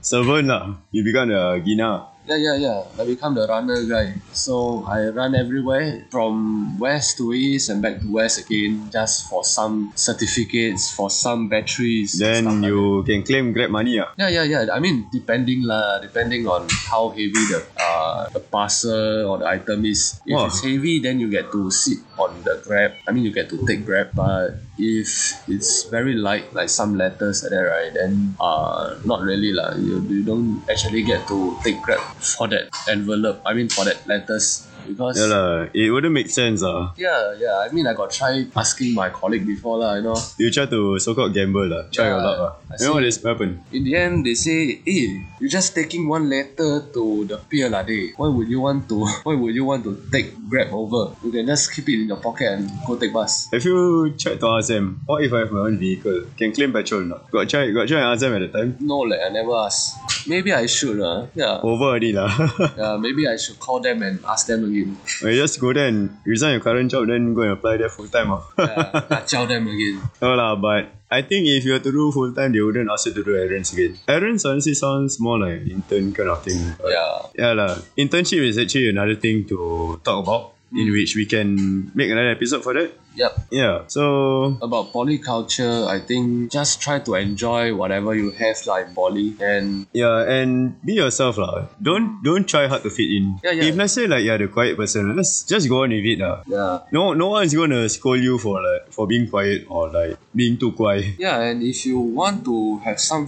[0.04, 0.76] servant lah.
[0.92, 2.12] You become the Gina.
[2.26, 2.82] Yeah, yeah, yeah.
[2.98, 4.18] I become the runner guy.
[4.34, 9.44] So I run everywhere from west to east and back to west again, just for
[9.44, 12.18] some certificates, for some batteries.
[12.18, 14.10] Then like you can claim Grab money ah.
[14.18, 14.62] Yeah, yeah, yeah.
[14.74, 19.86] I mean, depending lah, depending on how heavy the uh the parcel or the item
[19.86, 20.18] is.
[20.26, 20.50] If Wow.
[20.50, 22.98] it's heavy, then you get to sit on the grab.
[23.06, 24.18] I mean, you get to take grab.
[24.18, 27.92] But if it's very light, like some letters like that, right?
[27.94, 29.74] Then uh, not really lah.
[29.74, 33.42] You, you don't actually get to take grab for that envelope.
[33.46, 34.68] I mean, for that letters.
[34.86, 36.94] Because Yeah lah, it wouldn't make sense ah.
[36.96, 37.64] yeah, yeah.
[37.64, 39.94] I mean, I got try asking my colleague before lah.
[39.98, 41.90] You know, You try to so-called gamble lah.
[41.90, 42.52] Try your luck lah.
[42.70, 43.20] I You know what is see.
[43.20, 43.54] is what happened?
[43.72, 45.04] in the end they say, "Hey,
[45.40, 48.12] you're just taking one letter to the pier lah, day.
[48.16, 49.04] Why would you want to?
[49.26, 51.10] Why would you want to take Grab over?
[51.26, 54.38] You can just keep it in your pocket and go take bus." Have you tried
[54.38, 56.30] to ask them, what if I have my own vehicle?
[56.38, 57.30] Can claim petrol or not?
[57.30, 58.76] Got try, got try and ask them at the time?
[58.80, 59.96] No, like I never asked.
[60.28, 61.58] Maybe I should, uh, yeah.
[61.62, 62.28] Over already lah.
[62.76, 64.75] Yeah, maybe I should call them and ask them again.
[65.22, 67.88] Or you just go there and resign your current job, then go and apply there
[67.88, 68.32] full time.
[68.32, 68.42] ah.
[68.58, 70.02] Yeah, tell them again.
[70.20, 73.06] no lah, but I think if you have to do full time, they wouldn't ask
[73.06, 73.96] you to do errands again.
[74.08, 76.60] Errands honestly sounds more like intern kind of thing.
[76.82, 77.30] Yeah.
[77.38, 77.78] Yeah lah.
[77.96, 82.62] Internship is actually another thing to talk about, in which we can make another episode
[82.66, 82.90] for that.
[83.16, 83.32] Yep.
[83.50, 83.82] Yeah.
[83.88, 89.34] So About poly culture, I think just try to enjoy whatever you have like poly
[89.40, 91.66] and yeah, and be yourself lah.
[91.80, 93.40] Don't don't try hard to fit in.
[93.42, 93.64] Yeah, yeah.
[93.72, 96.44] If let's say like you're the quiet person, let's just go on with it lah.
[96.46, 96.84] yeah.
[96.92, 100.72] No, no one's gonna scold you for like for being quiet or like being too
[100.72, 101.16] quiet.
[101.26, 103.26] Yeah, and if you want to have some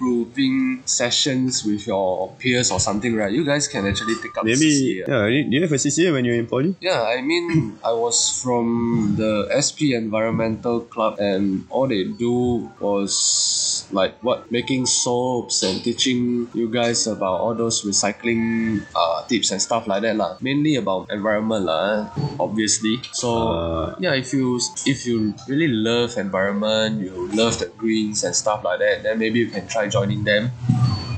[0.00, 3.32] self-improving sessions with your peers or something, right?
[3.32, 5.08] You guys can actually take up Maybe CCA.
[5.08, 5.26] yeah.
[5.28, 6.74] Do you have a CCA when you're in poly?
[6.80, 13.84] Yeah, I mean, I was from the SP Environmental Club, and all they do was
[13.92, 19.60] like what making soaps and teaching you guys about all those recycling uh, tips and
[19.60, 20.40] stuff like that lah.
[20.40, 22.00] Mainly about environment lah, eh,
[22.40, 22.96] obviously.
[23.12, 24.56] So Uh, yeah, if you
[24.86, 29.40] if you really love environment, you love the greens and stuff like that, then maybe
[29.42, 30.54] you can try joining them.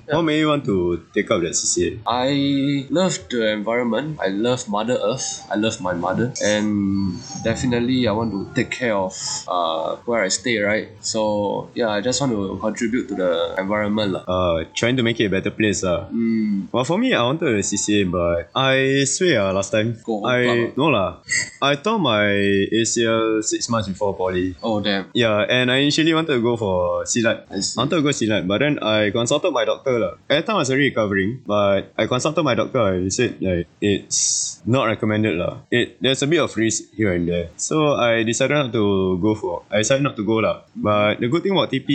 [0.09, 2.01] What made you want to take up that CCA?
[2.07, 4.19] I love the environment.
[4.21, 5.47] I love Mother Earth.
[5.51, 9.15] I love my mother, and definitely I want to take care of
[9.49, 10.59] uh, where I stay.
[10.59, 10.89] Right.
[11.01, 14.23] So yeah, I just want to contribute to the environment, lah.
[14.27, 16.09] Uh, trying to make it a better place lah.
[16.11, 20.25] Mm, Well, for me, I wanted a CCA, but I swear ah, last time Go
[20.27, 21.23] I club no lah.
[21.63, 22.27] I tore my
[22.75, 24.55] ACL six months before poly.
[24.63, 25.11] oh damn.
[25.15, 27.47] Yeah, and I initially wanted to go for Silat.
[27.51, 27.63] I.
[27.63, 30.13] I wanted to go Silat, but then I consulted my doctor lah.
[30.27, 33.39] At the time I was already recovering, but I consulted my doctor and he said
[33.41, 35.63] like it's not recommended lah.
[35.71, 37.49] It there's a bit of risk here and there.
[37.57, 39.63] So I decided not to go for.
[39.71, 40.67] I decided not to go lah.
[40.75, 41.89] But the good thing about TP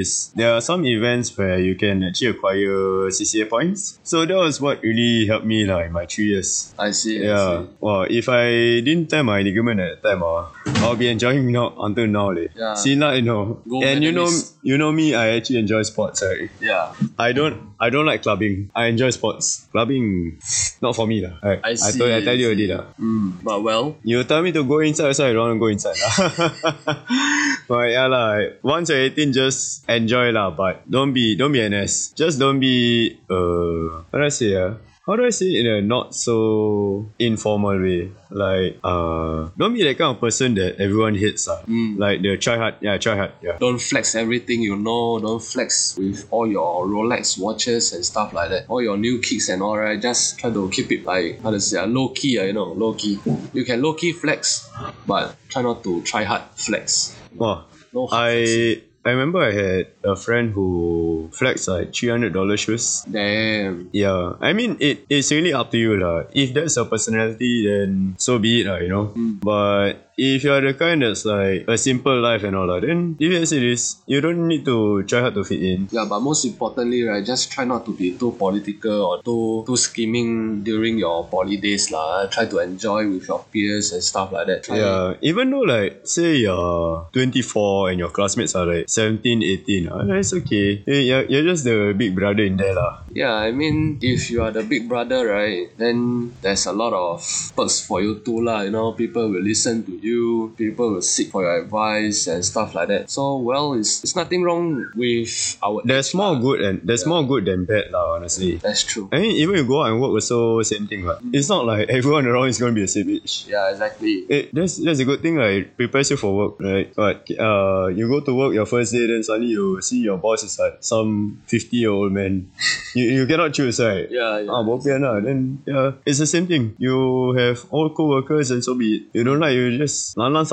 [0.00, 3.98] is there are some events where you can actually acquire CCA points.
[4.04, 6.72] So that was what really helped me lah in my three years.
[6.78, 7.20] I see.
[7.20, 7.48] I Yeah.
[7.64, 7.68] see.
[7.80, 8.02] Wow.
[8.08, 10.46] If I didn't tear my ligament at that time, uh,
[10.84, 12.30] I'll be enjoying now until now.
[12.30, 12.48] Leh.
[12.54, 12.76] Yeah.
[12.78, 13.60] Silat, you know.
[13.68, 14.28] Gold and you know,
[14.62, 15.14] you know me.
[15.14, 16.22] I actually enjoy sports.
[16.22, 16.48] Right?
[16.60, 16.92] Yeah.
[17.18, 17.39] I don't.
[17.80, 18.70] I don't like clubbing.
[18.74, 19.66] I enjoy sports.
[19.72, 20.38] Clubbing,
[20.84, 21.40] not for me lah.
[21.42, 21.60] Right.
[21.64, 22.74] I I, told, I see, tell you I already see.
[22.74, 22.84] lah.
[23.00, 23.96] Mm, but well.
[24.04, 25.96] You tell me to go inside, so I don't want to go inside
[27.70, 28.60] but yeah lah.
[28.62, 30.50] Once you're 18, just enjoy lah.
[30.50, 32.12] But don't be don't be NS.
[32.18, 34.04] Just don't be uh.
[34.10, 34.76] Do I say ah?
[35.10, 38.12] How do I say it in a not so informal way?
[38.30, 41.58] Like uh, don't be that kind of person that everyone hates ah.
[41.66, 41.98] Mm.
[41.98, 43.58] Like the try hard, yeah, try hard, yeah.
[43.58, 45.18] Don't flex everything you know.
[45.18, 48.66] Don't flex with all your Rolex watches and stuff like that.
[48.68, 50.00] All your new kicks and all right.
[50.00, 52.38] Just try to keep it like how to say uh, low key.
[52.38, 53.18] Uh, you know, low key.
[53.52, 54.70] You can low key flex,
[55.08, 57.18] but try not to try hard flex.
[57.34, 57.64] Wow.
[57.92, 58.89] No hard flexing.
[59.04, 63.00] I remember I had a friend who flexed like three hundred dollar shoes.
[63.10, 63.88] Damn.
[63.92, 65.06] Yeah, I mean it.
[65.08, 66.28] It's really up to you lah.
[66.36, 68.76] If that's your personality, then so be it lah.
[68.76, 69.04] You know.
[69.16, 69.40] Mm.
[69.40, 73.32] But if you're the kind that's like a simple life and all that, then if
[73.32, 75.88] you say this, you don't need to try hard to fit in.
[75.90, 79.76] Yeah, but most importantly, right, just try not to be too political or too too
[79.76, 82.26] scheming during your poly days, lah.
[82.26, 84.64] Try to enjoy with your peers and stuff like that.
[84.64, 89.88] Try Yeah, even though like say you're 24 and your classmates are like 17, 18,
[89.88, 90.84] ah, that's okay.
[90.86, 93.00] You're, you're just the big brother in there lah.
[93.12, 97.24] Yeah, I mean, if you are the big brother, right, then there's a lot of
[97.56, 98.62] perks for you too, lah.
[98.62, 100.09] You know, people will listen to you,
[100.56, 103.10] people will seek for your advice and stuff like that.
[103.10, 105.82] So, well, it's, it's nothing wrong with our.
[105.84, 106.40] There's more lah.
[106.40, 108.16] good and there's more good than bad lah.
[108.16, 108.56] Honestly.
[108.56, 109.08] That's true.
[109.12, 111.04] I mean, even you go out and work also same thing.
[111.04, 111.18] Right?
[111.32, 113.46] It's not like everyone around is going to be the same age.
[113.48, 114.26] Yeah, exactly.
[114.28, 115.36] It, that's, that's a good thing.
[115.36, 116.92] Like, it prepares you for work, right?
[116.94, 120.42] But uh, you go to work your first day, then suddenly you see your boss
[120.42, 122.50] is like some 50 year old man.
[122.94, 124.10] you, you cannot choose, right?
[124.10, 124.50] Yeah, yeah.
[124.50, 125.20] Ah, bo pian lah.
[125.20, 126.74] Then yeah, it's the same thing.
[126.78, 129.02] You have all co-workers and so be it.
[129.12, 130.46] You don't like, you just Lan-lan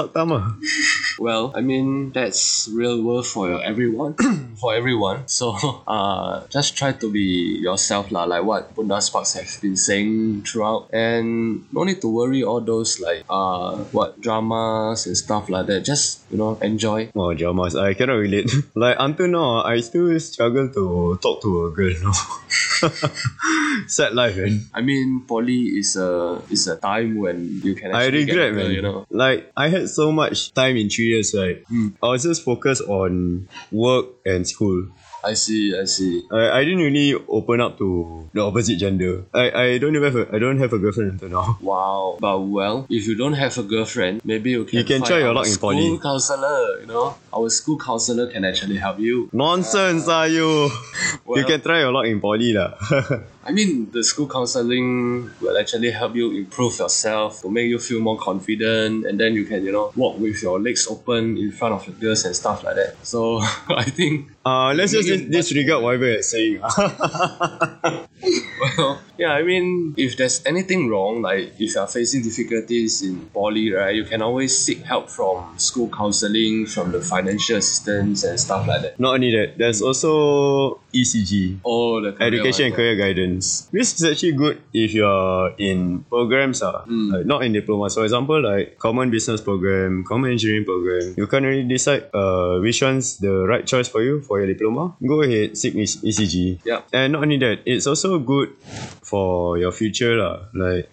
[1.20, 4.14] Well, I mean that's real world for your everyone,
[4.62, 5.28] for everyone.
[5.28, 10.44] So uh, just try to be yourself lah, like what Bunda Sparks have been saying
[10.44, 15.66] throughout, and no need to worry all those like uh what dramas and stuff like
[15.68, 15.82] that.
[15.82, 17.10] Just you know enjoy.
[17.16, 17.76] Oh, dramas.
[17.76, 18.50] I cannot relate.
[18.76, 21.94] like until now, I still struggle to talk to a girl.
[22.02, 22.14] No.
[23.88, 24.66] Sad life, man.
[24.74, 27.94] I mean, poly is a is a time when you can.
[27.94, 28.72] I regret, girl, man.
[28.72, 29.06] You know.
[29.10, 31.64] Like I had so much time in three years, right?
[31.68, 31.96] Hmm.
[32.04, 34.88] I was just focused on work and school.
[35.24, 35.74] I see.
[35.76, 36.24] I see.
[36.32, 39.26] I, I didn't really open up to the opposite gender.
[39.34, 41.58] I, I don't even have a, I don't have a girlfriend until now.
[41.62, 42.18] Wow.
[42.22, 44.78] But well, if you don't have a girlfriend, maybe you can.
[44.80, 46.00] You can try your our luck in school poly.
[46.00, 46.80] counselor.
[46.82, 49.28] You know, our school counselor can actually help you.
[49.34, 50.70] Nonsense, are you?
[51.26, 52.72] Well- you can try your luck in poly lah.
[53.48, 58.02] I mean, the school counseling will actually help you improve yourself to make you feel
[58.02, 61.74] more confident, and then you can, you know, walk with your legs open in front
[61.74, 62.98] of your girls and stuff like that.
[63.04, 66.60] So I think, uh, let's just dis- disregard whatever you're saying.
[68.78, 73.72] well, yeah, I mean, if there's anything wrong, like if you're facing difficulties in poly,
[73.72, 78.68] right, you can always seek help from school counseling, from the financial assistance and stuff
[78.68, 79.00] like that.
[79.00, 81.60] Not only that, there's also ECG.
[81.64, 83.37] Oh, the Education and career guidance.
[83.72, 87.96] This is actually good if you're in programs, uh, like not in diplomas.
[87.96, 91.14] For example, like common business program, common engineering program.
[91.18, 94.96] You can't really decide uh, which one's the right choice for you for your diploma.
[95.06, 96.62] Go ahead, seek ECG.
[96.66, 96.82] Yeah.
[96.94, 98.54] And not only that, it's also good
[99.02, 100.16] for your future.
[100.16, 100.48] lah.
[100.54, 100.90] Like,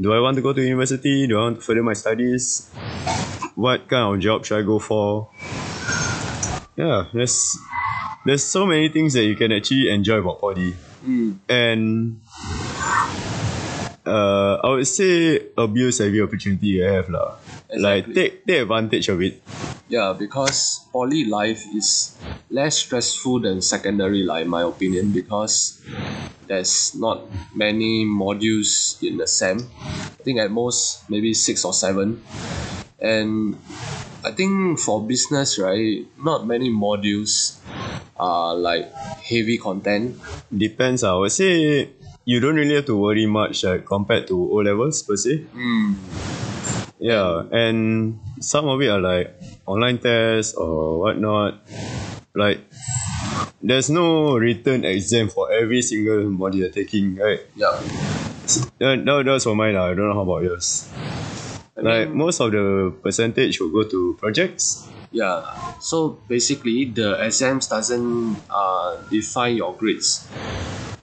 [0.00, 1.26] do I want to go to university?
[1.26, 2.70] Do I want to further my studies?
[3.54, 5.28] What kind of job should I go for?
[6.76, 7.36] Yeah, there's
[8.24, 10.74] there's so many things that you can actually enjoy about poly.
[11.04, 11.38] Mm.
[11.48, 12.20] And
[14.06, 17.38] uh, I would say abuse every opportunity you have lah.
[17.72, 19.40] Like take take advantage of it.
[19.88, 22.16] Yeah, because poly life is
[22.48, 25.84] less stressful than secondary life, in my opinion, because
[26.48, 29.68] there's not many modules in the SEM.
[29.84, 32.24] I think at most maybe six or seven.
[33.02, 33.58] And
[34.24, 37.58] I think for business, right, not many modules
[38.22, 38.86] are like
[39.26, 40.14] heavy content.
[40.54, 41.02] Depends.
[41.02, 41.18] ah.
[41.18, 41.90] I would say
[42.24, 45.42] you don't really have to worry much like, compared to O levels per se.
[45.50, 45.98] Mm.
[47.02, 49.34] Yeah, and some of it are like
[49.66, 51.58] online tests or whatnot.
[52.34, 52.62] Like
[53.58, 57.42] there's no written exam for every single module you're taking, right?
[57.58, 57.74] Yeah.
[58.78, 59.74] That, that, that's for mine.
[59.74, 59.90] lah.
[59.90, 60.86] I don't know how about yours.
[61.74, 64.86] I Like mean- most of the percentage will go to projects.
[65.12, 65.44] Yeah.
[65.78, 70.26] So basically, the exams doesn't uh, define your grades.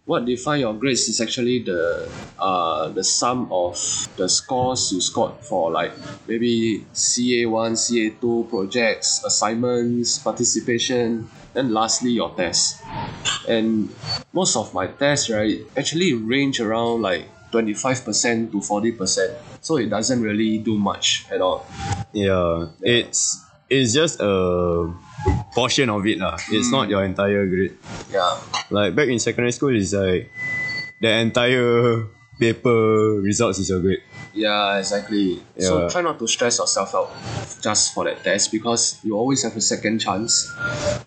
[0.06, 3.78] What define your grades is actually the uh, the sum of
[4.18, 5.94] the scores you scored for like
[6.28, 12.82] maybe CA one, CA two projects, assignments, participation, and lastly your test.
[13.48, 13.94] And
[14.34, 19.38] most of my tests right actually range around like twenty five percent to forty percent.
[19.62, 21.68] So it doesn't really do much at all.
[22.14, 24.92] Yeah, it's it's just a
[25.54, 26.38] portion of it lah.
[26.52, 27.78] It's not your entire grade.
[28.12, 28.40] Yeah.
[28.70, 30.32] Like back in secondary school, it's like
[31.02, 32.06] the entire
[32.40, 34.02] paper results is your grade.
[34.34, 35.42] Yeah, exactly.
[35.58, 35.68] Yeah.
[35.68, 37.12] So try not to stress yourself out
[37.62, 40.48] just for that test because you always have a second chance,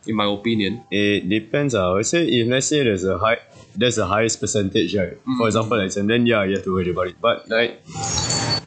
[0.06, 0.84] in my opinion.
[0.90, 1.74] It depends.
[1.74, 1.90] ah.
[1.90, 3.38] I would say if let's say there's a high,
[3.74, 5.16] there's a highest percentage, right?
[5.38, 7.16] For example, like, and then yeah, you have to worry about it.
[7.20, 7.80] But like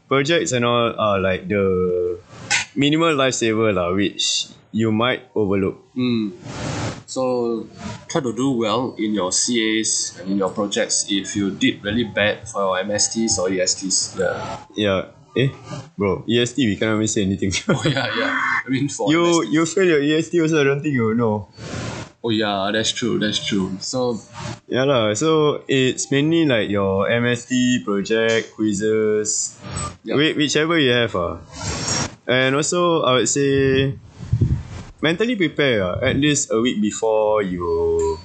[0.08, 2.18] projects and all are like the
[2.76, 5.80] minimal lifesaver lah, which you might overlook.
[5.96, 6.32] Mm.
[7.06, 7.64] So
[8.08, 12.04] try to do well in your CAs and in your projects if you did really
[12.04, 14.18] bad for your MSTs or ESTs.
[14.18, 14.36] Yeah.
[14.76, 15.02] Yeah.
[15.36, 15.52] Eh,
[16.00, 17.52] bro, EST we cannot even say anything.
[17.68, 18.32] Oh yeah, yeah.
[18.64, 19.52] I mean for you MST.
[19.52, 20.60] you fail your EST also.
[20.60, 21.48] I don't think you know.
[22.24, 23.20] Oh yeah, that's true.
[23.20, 23.76] That's true.
[23.78, 24.18] So
[24.66, 25.14] Yeah lah.
[25.14, 29.60] So it's mainly like your MST project quizzes,
[30.02, 30.16] Yeah.
[30.16, 31.38] whichever you have ah.
[32.26, 33.94] And also I would say
[35.02, 38.18] mentally prepare ah, at least a week before you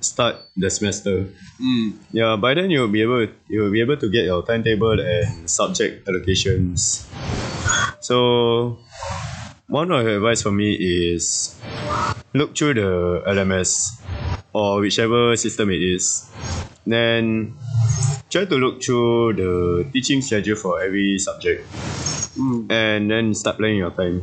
[0.00, 1.28] start the semester.
[1.60, 5.48] mm, Yeah, by then you'll be able you'll be able to get your timetable and
[5.50, 7.04] subject allocations.
[8.00, 8.78] So
[9.68, 11.56] one of the advice for me is
[12.32, 14.00] look through the LMS
[14.54, 16.30] or whichever system it is.
[16.88, 17.52] Then
[18.30, 19.52] try to look through the
[19.92, 21.68] teaching schedule for every subject
[22.38, 24.22] mm, and then start playing your time.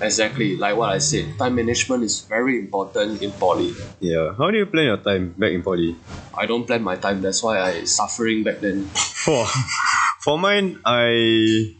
[0.00, 0.56] exactly.
[0.56, 3.74] Like what I said, time management is very important in poly.
[4.00, 4.32] Yeah.
[4.34, 5.96] How do you plan your time back in poly?
[6.34, 7.20] I don't plan my time.
[7.20, 8.88] That's why I suffering back then.
[9.24, 9.44] For
[10.24, 11.76] for mine, I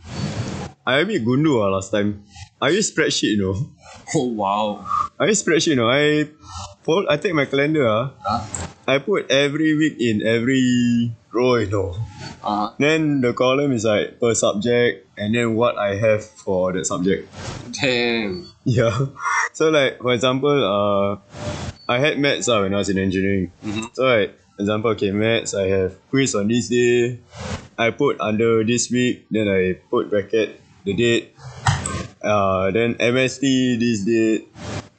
[0.85, 2.25] I a bit gundu ah last time.
[2.61, 3.57] I use spreadsheet, you know.
[4.14, 4.85] Oh wow.
[5.16, 5.88] I use spreadsheet, you know.
[5.88, 6.29] I
[6.85, 8.12] fold, I take my calendar, ah.
[8.21, 8.40] Huh?
[8.90, 11.95] I put every week in every row, you know.
[12.42, 16.87] Uh, Then the column is like per subject and then what I have for that
[16.87, 17.29] subject.
[17.72, 18.46] damn.
[18.64, 18.92] Yeah.
[19.53, 21.16] So like for example, uh
[21.88, 23.50] I had maths uh, when I was in engineering.
[23.64, 23.88] Mhm.
[23.96, 27.18] So like example, okay, maths I have quiz on this day.
[27.79, 31.35] I put under this week, then I put bracket the date.
[32.22, 34.48] Uh then MST this date,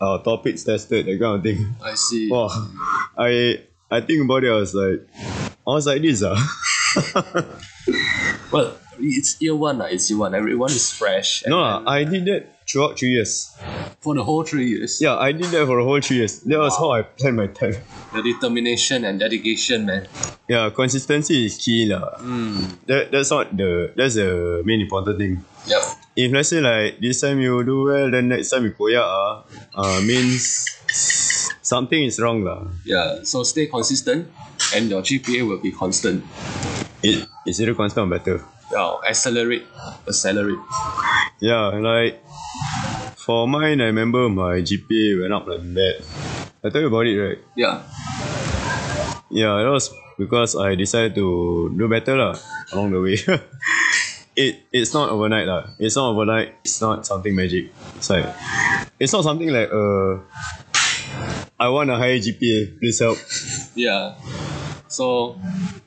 [0.01, 1.73] uh topics tested, that kind of thing.
[1.83, 2.29] I see.
[2.33, 2.49] Wow.
[3.17, 5.05] I I think about it I was like
[5.65, 6.33] I was like this uh.
[8.51, 9.81] Well, it's year one.
[9.81, 10.35] Uh, it's year one.
[10.35, 11.43] Everyone is fresh.
[11.47, 13.55] no, and- I did that throughout three years.
[14.01, 14.99] For the whole three years.
[15.01, 16.41] Yeah, I did that for the whole three years.
[16.41, 17.75] That was how I planned my time.
[18.13, 20.07] The determination and dedication, man.
[20.49, 22.19] Yeah, consistency is key lah.
[22.19, 22.75] Mm.
[22.87, 25.39] That that's not the that's the main important thing.
[25.67, 25.83] Yep.
[26.17, 29.47] If let's say like this time you do well, then next time you koyak ah,
[29.77, 30.67] uh, means
[31.63, 32.67] something is wrong lah.
[32.83, 33.23] Yeah.
[33.23, 34.27] So stay consistent,
[34.75, 36.25] and your GPA will be constant.
[37.03, 38.43] It is either constant or better.
[38.71, 38.97] Yeah.
[39.07, 39.65] Accelerate,
[40.07, 40.59] accelerate.
[41.39, 42.21] Yeah, like
[43.17, 46.03] for mine, I remember my GPA went up like that.
[46.63, 47.39] I told you about it, right?
[47.55, 47.81] Yeah.
[49.29, 52.37] Yeah, that was because I decided to do better lah
[52.71, 53.17] along the way.
[54.35, 55.73] it it's not overnight lah.
[55.79, 56.55] It's not overnight.
[56.63, 57.73] It's not something magic.
[57.97, 58.29] It's like
[58.99, 60.21] it's not something like uh
[61.59, 62.77] I want a higher GPA.
[62.77, 63.17] Please help.
[63.75, 64.17] Yeah.
[64.91, 65.39] So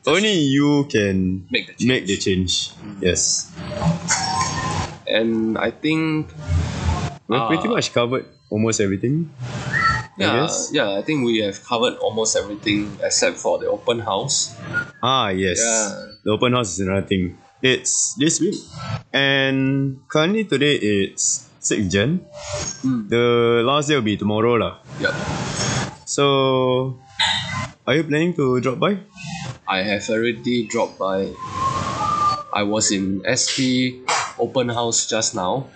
[0.09, 1.89] Only you can make the change.
[1.89, 2.53] make the change.
[3.05, 3.53] Yes.
[5.07, 6.33] and I think
[7.29, 7.49] We've Ah.
[7.49, 9.33] pretty much covered almost everything.
[9.41, 10.69] I yeah, guess.
[10.77, 14.53] yeah, I think we have covered almost everything except for the open house.
[15.03, 15.57] Ah yes.
[15.57, 16.21] Yeah.
[16.25, 17.37] The open house is another thing.
[17.65, 18.61] It's this week.
[19.13, 22.21] And currently today it's 6th Jan.
[22.85, 23.09] Mm.
[23.09, 23.25] The
[23.65, 24.85] last day will be tomorrow lah.
[25.01, 25.17] Yeah.
[26.05, 27.01] So
[27.87, 28.99] are you planning to drop by?
[29.69, 31.33] I have already dropped by.
[32.53, 34.01] I was in SP
[34.39, 35.67] open house just now,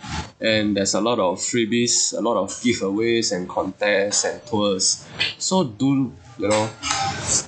[0.41, 5.07] and there's a lot of freebies, a lot of giveaways and contests and tours.
[5.39, 6.71] So do you know,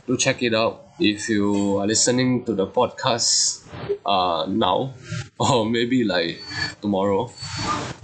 [0.06, 3.64] do check it out if you are listening to the podcast
[4.04, 4.92] uh now
[5.38, 6.42] or maybe like
[6.82, 7.30] tomorrow.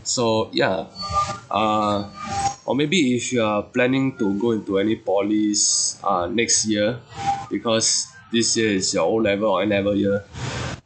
[0.05, 0.87] So yeah,
[1.51, 2.09] uh,
[2.67, 6.99] or maybe if you are planning to go into any polys uh, next year,
[7.51, 10.25] because this year is your O level or N level year,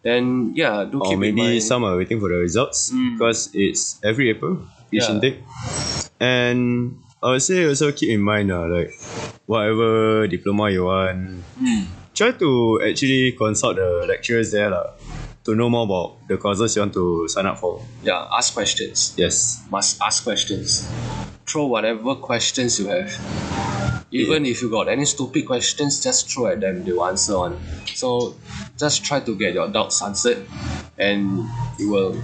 [0.03, 3.17] then yeah, do Or keep in maybe some are waiting for the results Mm.
[3.19, 4.61] because it's every April
[4.93, 5.15] each Yeah.
[5.17, 5.39] intake.
[6.21, 8.93] And I would say also keep in mind uh, like
[9.47, 11.85] whatever diploma you want, Mm.
[12.15, 14.93] try to actually consult the lecturers there lah,
[15.45, 17.81] to know more about the courses you want to sign up for.
[18.05, 19.13] Yeah, ask questions.
[19.17, 19.61] Yes.
[19.71, 20.85] Must ask questions.
[21.51, 23.11] Throw whatever questions you have.
[24.13, 26.85] Even if you got any stupid questions, just throw at them.
[26.85, 27.59] They will answer on.
[27.95, 28.35] So
[28.79, 30.47] just try to get your doubts answered,
[30.99, 31.47] and
[31.79, 32.15] you will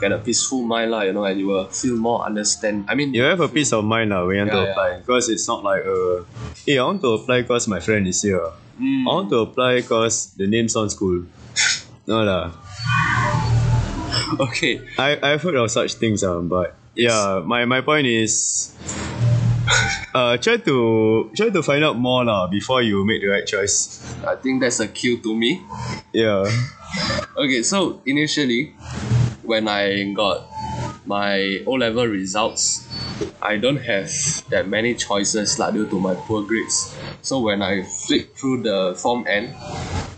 [0.00, 1.02] get a peaceful mind lah.
[1.02, 2.86] You know, and you will feel more understand.
[2.88, 4.70] I mean, You have a peace of mind now when you want Yeah, to yeah.
[4.70, 6.22] apply because it's not like uh,
[6.66, 8.42] hey, I want to apply because my friend is here.
[8.78, 9.02] Mm.
[9.06, 11.26] I want to apply because the name sounds cool.
[12.06, 12.54] No lah.
[14.46, 14.78] okay.
[14.98, 18.74] I I've heard of such things um, but yeah, my, my point is
[20.14, 24.00] uh try to try to find out more lah before you make the right choice.
[24.26, 25.62] I think that's a cue to me.
[26.12, 26.48] Yeah.
[27.36, 28.72] Okay, so initially,
[29.42, 30.48] when I got
[31.04, 32.88] my O level results,
[33.42, 34.10] I don't have
[34.48, 36.96] that many choices lah due to my poor grades.
[37.22, 39.54] So when I flipped through the form N,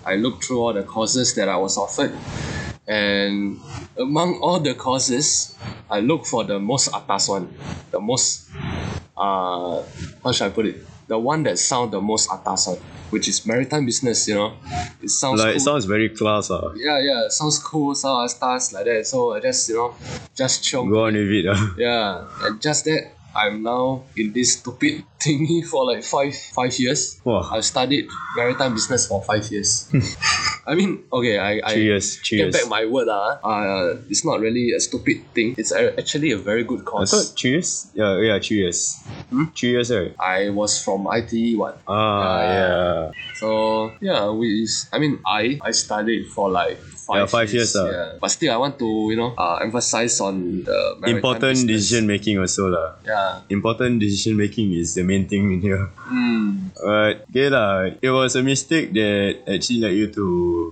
[0.07, 2.15] I looked through all the courses that I was offered,
[2.89, 3.61] and
[3.99, 5.55] among all the courses,
[5.91, 7.53] I look for the most atas one,
[7.91, 8.49] the most
[9.17, 9.83] uh
[10.25, 10.77] how should I put it?
[11.07, 12.79] The one that sound the most atas one,
[13.11, 14.27] which is maritime business.
[14.27, 14.53] You know,
[15.03, 16.73] it sounds Like it sounds very class ah.
[16.77, 19.07] yeah, yeah, sounds cool, sound stars like that.
[19.07, 19.95] So I just, you know,
[20.35, 20.89] just chiong.
[20.91, 21.75] Go on with it ah.
[21.77, 27.21] Yeah, and just that I'm now in this stupid thingy for like five five years.
[27.25, 27.43] Wow.
[27.53, 28.07] I've studied
[28.37, 29.91] maritime business for five years.
[30.69, 32.55] I mean, okay, I, I years, get years.
[32.55, 33.09] back my word.
[33.09, 35.55] Uh, uh, it's not really a stupid thing.
[35.57, 37.11] It's actually a very good I course.
[37.11, 37.89] thought three years?
[37.95, 39.01] Yeah, yeah, three years.
[39.31, 39.45] Hmm?
[39.57, 40.15] Three years right?
[40.21, 41.75] I was from ITE one.
[41.89, 42.41] Ah Ah.
[42.45, 43.11] yeah.
[43.41, 43.49] So
[44.01, 44.69] Yeah, we.
[44.93, 46.77] I mean, I I studied for like
[47.09, 47.89] five, Yeah, five years, ah.
[47.89, 48.09] yeah.
[48.21, 52.69] But still, I want to you know uh, emphasize on the Important decision making also
[52.69, 53.01] lah.
[53.09, 53.41] Yeah.
[53.49, 55.89] Important decision making is the main thing in here.
[56.05, 56.77] Mm.
[56.77, 60.25] But okay lah, it was a mistake that actually led you to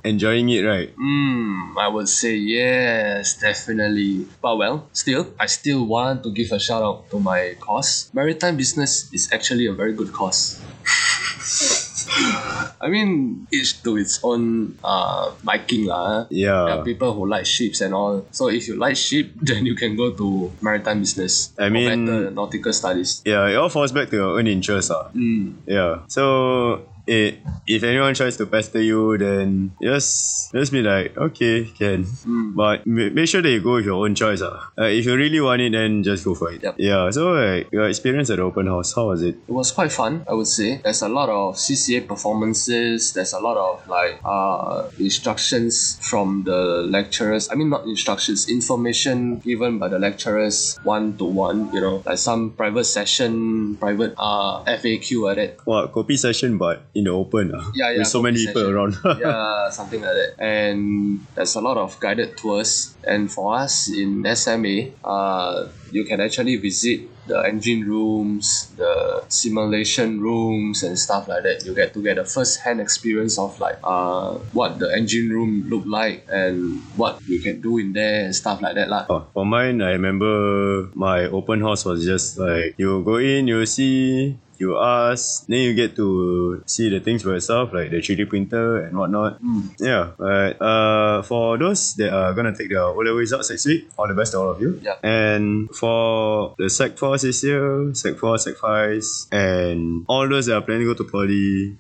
[0.05, 0.93] enjoying it, right?
[0.93, 4.29] Mm, I would say yes, definitely.
[4.45, 8.13] But well, still, I still want to give a shout out to my course.
[8.13, 10.61] Maritime business is actually a very good course.
[12.81, 16.27] I mean, each to its own uh, liking lah.
[16.31, 16.79] There Yeah.
[16.79, 18.27] are people who like ships and all.
[18.31, 21.53] So if you like ship, then you can go to maritime business.
[21.59, 23.23] I mean- better nautical studies.
[23.25, 24.91] Yeah, it all falls back to your own interest.
[24.91, 25.11] Ah.
[25.15, 25.55] Mm.
[25.67, 26.05] Yeah.
[26.09, 32.05] So it, if anyone tries to pester you, then just just be like, okay, can.
[32.05, 32.55] Mm.
[32.55, 34.43] But make sure that you go with your own choice.
[34.43, 34.71] Ah.
[34.79, 36.63] Uh, if you really want it, then just go for it.
[36.63, 36.75] Yep.
[36.79, 37.11] Yeah.
[37.11, 39.37] So like your experience at the open house, how was it?
[39.47, 40.81] It was quite fun, I would say.
[40.83, 43.13] There's a lot of CCA performances.
[43.13, 47.49] There's a lot of like uh, instructions from the lecturers.
[47.51, 51.73] I mean, not instructions, information given by the lecturers one to one.
[51.73, 55.67] You know, like some private session, private uh, FAQ like that.
[55.67, 57.53] What copy session, but in the open.
[57.53, 57.69] Ah.
[57.77, 57.99] Yeah, yeah.
[58.01, 58.97] With so many people around.
[59.21, 60.41] yeah, something like that.
[60.41, 62.97] And there's a lot of guided tours.
[63.05, 70.21] And for us in SMA, uh, you can actually visit the engine rooms, the simulation
[70.21, 71.67] rooms, and stuff like that.
[71.67, 75.85] You get to get a first-hand experience of like uh, what the engine room look
[75.87, 79.07] like and what you can do in there and stuff like that lah.
[79.11, 83.67] Oh, for mine, I remember my open house was just like you go in, you
[83.67, 88.29] see, you ask, then you get to see the things for yourself, like the 3D
[88.29, 89.43] printer and whatnot.
[89.43, 89.75] Mm.
[89.79, 93.89] Yeah, but uh, for those that are gonna take their O level results next week,
[93.99, 94.81] all the best to all of you.
[94.83, 94.97] Yeah.
[95.03, 100.57] And for the Sec 4 this year, Sec 4, Sec 5s, and all those that
[100.57, 101.77] are planning to go to poly,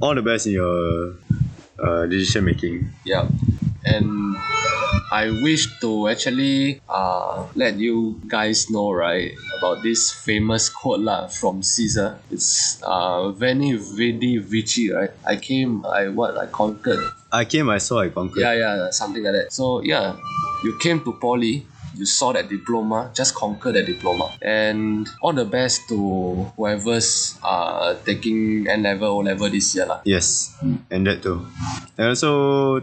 [0.00, 1.14] all the best in your
[1.78, 2.90] uh, decision making.
[3.04, 3.28] Yeah.
[3.84, 4.36] And
[5.12, 11.28] I wish to actually uh, let you guys know right about this famous quote lah
[11.28, 12.16] from Caesar.
[12.32, 15.12] It's uh Veni Vidi Vici right.
[15.28, 17.04] I came I what I conquered.
[17.28, 18.40] I came, I saw, I conquered.
[18.40, 19.52] Yeah yeah something like that.
[19.52, 20.16] So yeah,
[20.64, 21.68] you came to poly.
[21.92, 24.32] You saw that diploma, just conquer that diploma.
[24.40, 29.84] And all the best to whoever's uh, taking N level, O level this year.
[29.84, 30.00] lah.
[30.08, 30.56] Yes,
[30.88, 31.44] and that too.
[32.00, 32.80] And also,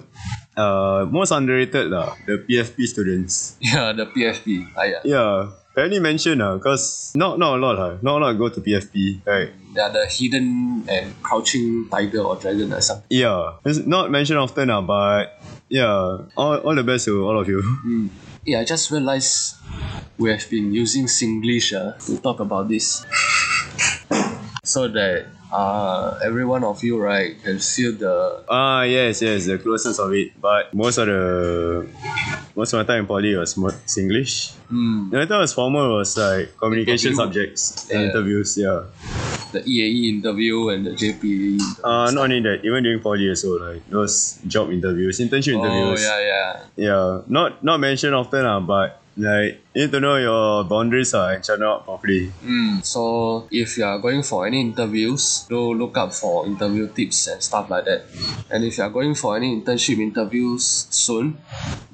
[0.60, 3.56] uh, most underrated lah, the PFP students.
[3.64, 4.68] Yeah, the PFP.
[4.76, 5.02] Ah, yeah.
[5.08, 5.34] Yeah,
[5.72, 9.24] barely mentioned lah, cause not not a lot lah, not a lot go to PFP,
[9.24, 9.56] right?
[9.72, 13.08] They are the hidden and crouching tiger or dragon or something.
[13.08, 15.40] Yeah, it's not mentioned often lah, but
[15.72, 17.64] yeah, all, all the best to all of you.
[18.48, 19.60] Yeah, I just realized
[20.18, 23.06] we have been using Singlish uh, to talk about this.
[24.70, 28.46] So that uh, every one of you, right, can feel the.
[28.48, 30.38] Ah yes, yes, the closest of it.
[30.40, 31.90] But most of the
[32.56, 34.54] most of my time in poly was more Singlish.
[34.70, 37.26] Mm, The other was formal was like communication Interview.
[37.26, 38.08] subjects and Yeah.
[38.14, 38.50] interviews.
[38.58, 38.84] Yeah.
[39.52, 41.58] the EAE interview and the JPE.
[41.58, 41.82] interview.
[41.84, 45.66] Uh, not only that, even during poly also, like those job interviews, internship interviews.
[45.66, 46.06] oh, interviews.
[46.06, 46.52] yeah, yeah.
[46.78, 51.28] Yeah, not not mentioned often, uh, but like you need to know your boundaries uh,
[51.28, 52.34] and channel out properly.
[52.44, 57.28] Mm, so if you are going for any interviews, do look up for interview tips
[57.28, 58.04] and stuff like that.
[58.52, 61.38] And if you are going for any internship interviews soon,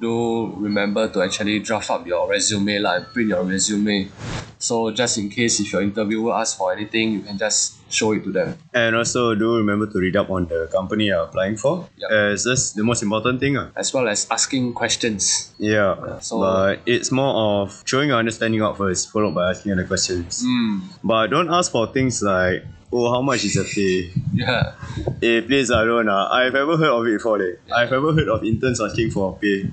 [0.01, 4.09] do remember to actually draft up your resume lah and print your resume.
[4.57, 8.23] So just in case if your interviewer asks for anything, you can just show it
[8.23, 8.57] to them.
[8.73, 11.87] And also do remember to read up on the company you're applying for.
[11.97, 12.09] Yup.
[12.11, 13.57] As that's the most important thing.
[13.57, 13.69] Uh.
[13.75, 15.53] As well as asking questions.
[15.59, 19.85] Yeah, so- but it's more of throwing your understanding out first, followed by asking other
[19.85, 20.43] questions.
[20.45, 22.63] Mm, But don't ask for things like,
[22.93, 24.11] oh, how much is a pay?
[24.33, 24.73] yeah.
[25.21, 26.27] Eh, please, I don't know.
[26.31, 27.39] I've ever heard of it before.
[27.39, 27.59] Like.
[27.73, 29.69] I've ever heard of interns asking for a pay.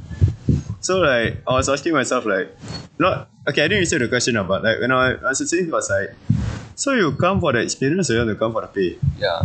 [0.81, 2.55] So like, I was asking myself like,
[2.99, 3.63] not okay.
[3.65, 5.89] I didn't receive the question, uh, but like when I I was saying, it was
[5.91, 6.11] like,
[6.75, 8.99] so you come for the experience or you want to come for the pay?
[9.19, 9.43] Yeah.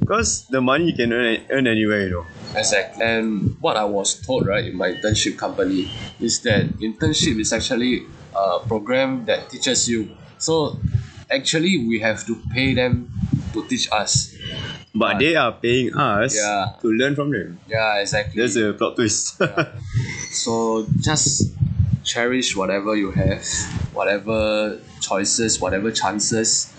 [0.00, 2.26] Because the money you can earn, earn anywhere, you know.
[2.56, 3.04] Exactly.
[3.04, 5.90] And what I was told, right, in my internship company
[6.20, 10.10] is that internship is actually a program that teaches you.
[10.38, 10.78] So
[11.30, 13.10] actually, we have to pay them
[13.52, 14.34] to teach us.
[14.94, 16.72] But they are paying us Yeah.
[16.80, 17.60] to learn from them.
[17.68, 18.40] Yeah, exactly.
[18.40, 19.36] That's a plot twist.
[20.30, 21.52] So just
[22.04, 23.44] cherish whatever you have,
[23.92, 26.72] whatever choices, whatever chances.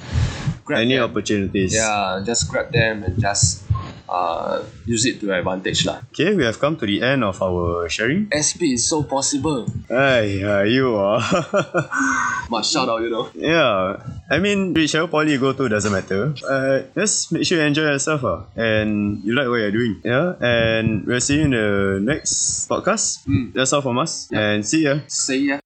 [0.65, 1.09] Grab Any them.
[1.09, 1.73] opportunities.
[1.75, 3.63] Yeah, just grab them and just
[4.09, 5.85] uh, use it to your advantage.
[5.85, 6.01] lah.
[6.11, 8.27] Okay, we have come to the end of our sharing.
[8.33, 9.67] SP is so possible.
[9.91, 11.19] Ay, uh, you are.
[12.49, 13.27] Must shout out, you know.
[13.35, 13.99] yeah.
[14.31, 16.35] I mean, whichever poly you go to doesn't matter.
[16.43, 19.99] Uh, just make sure you enjoy yourself uh, and you like what you're doing.
[20.03, 23.23] Yeah, and we'll see you in the next podcast.
[23.27, 23.53] Mm.
[23.53, 24.27] That's all from us.
[24.31, 24.99] And see ya.
[25.07, 25.59] See ya.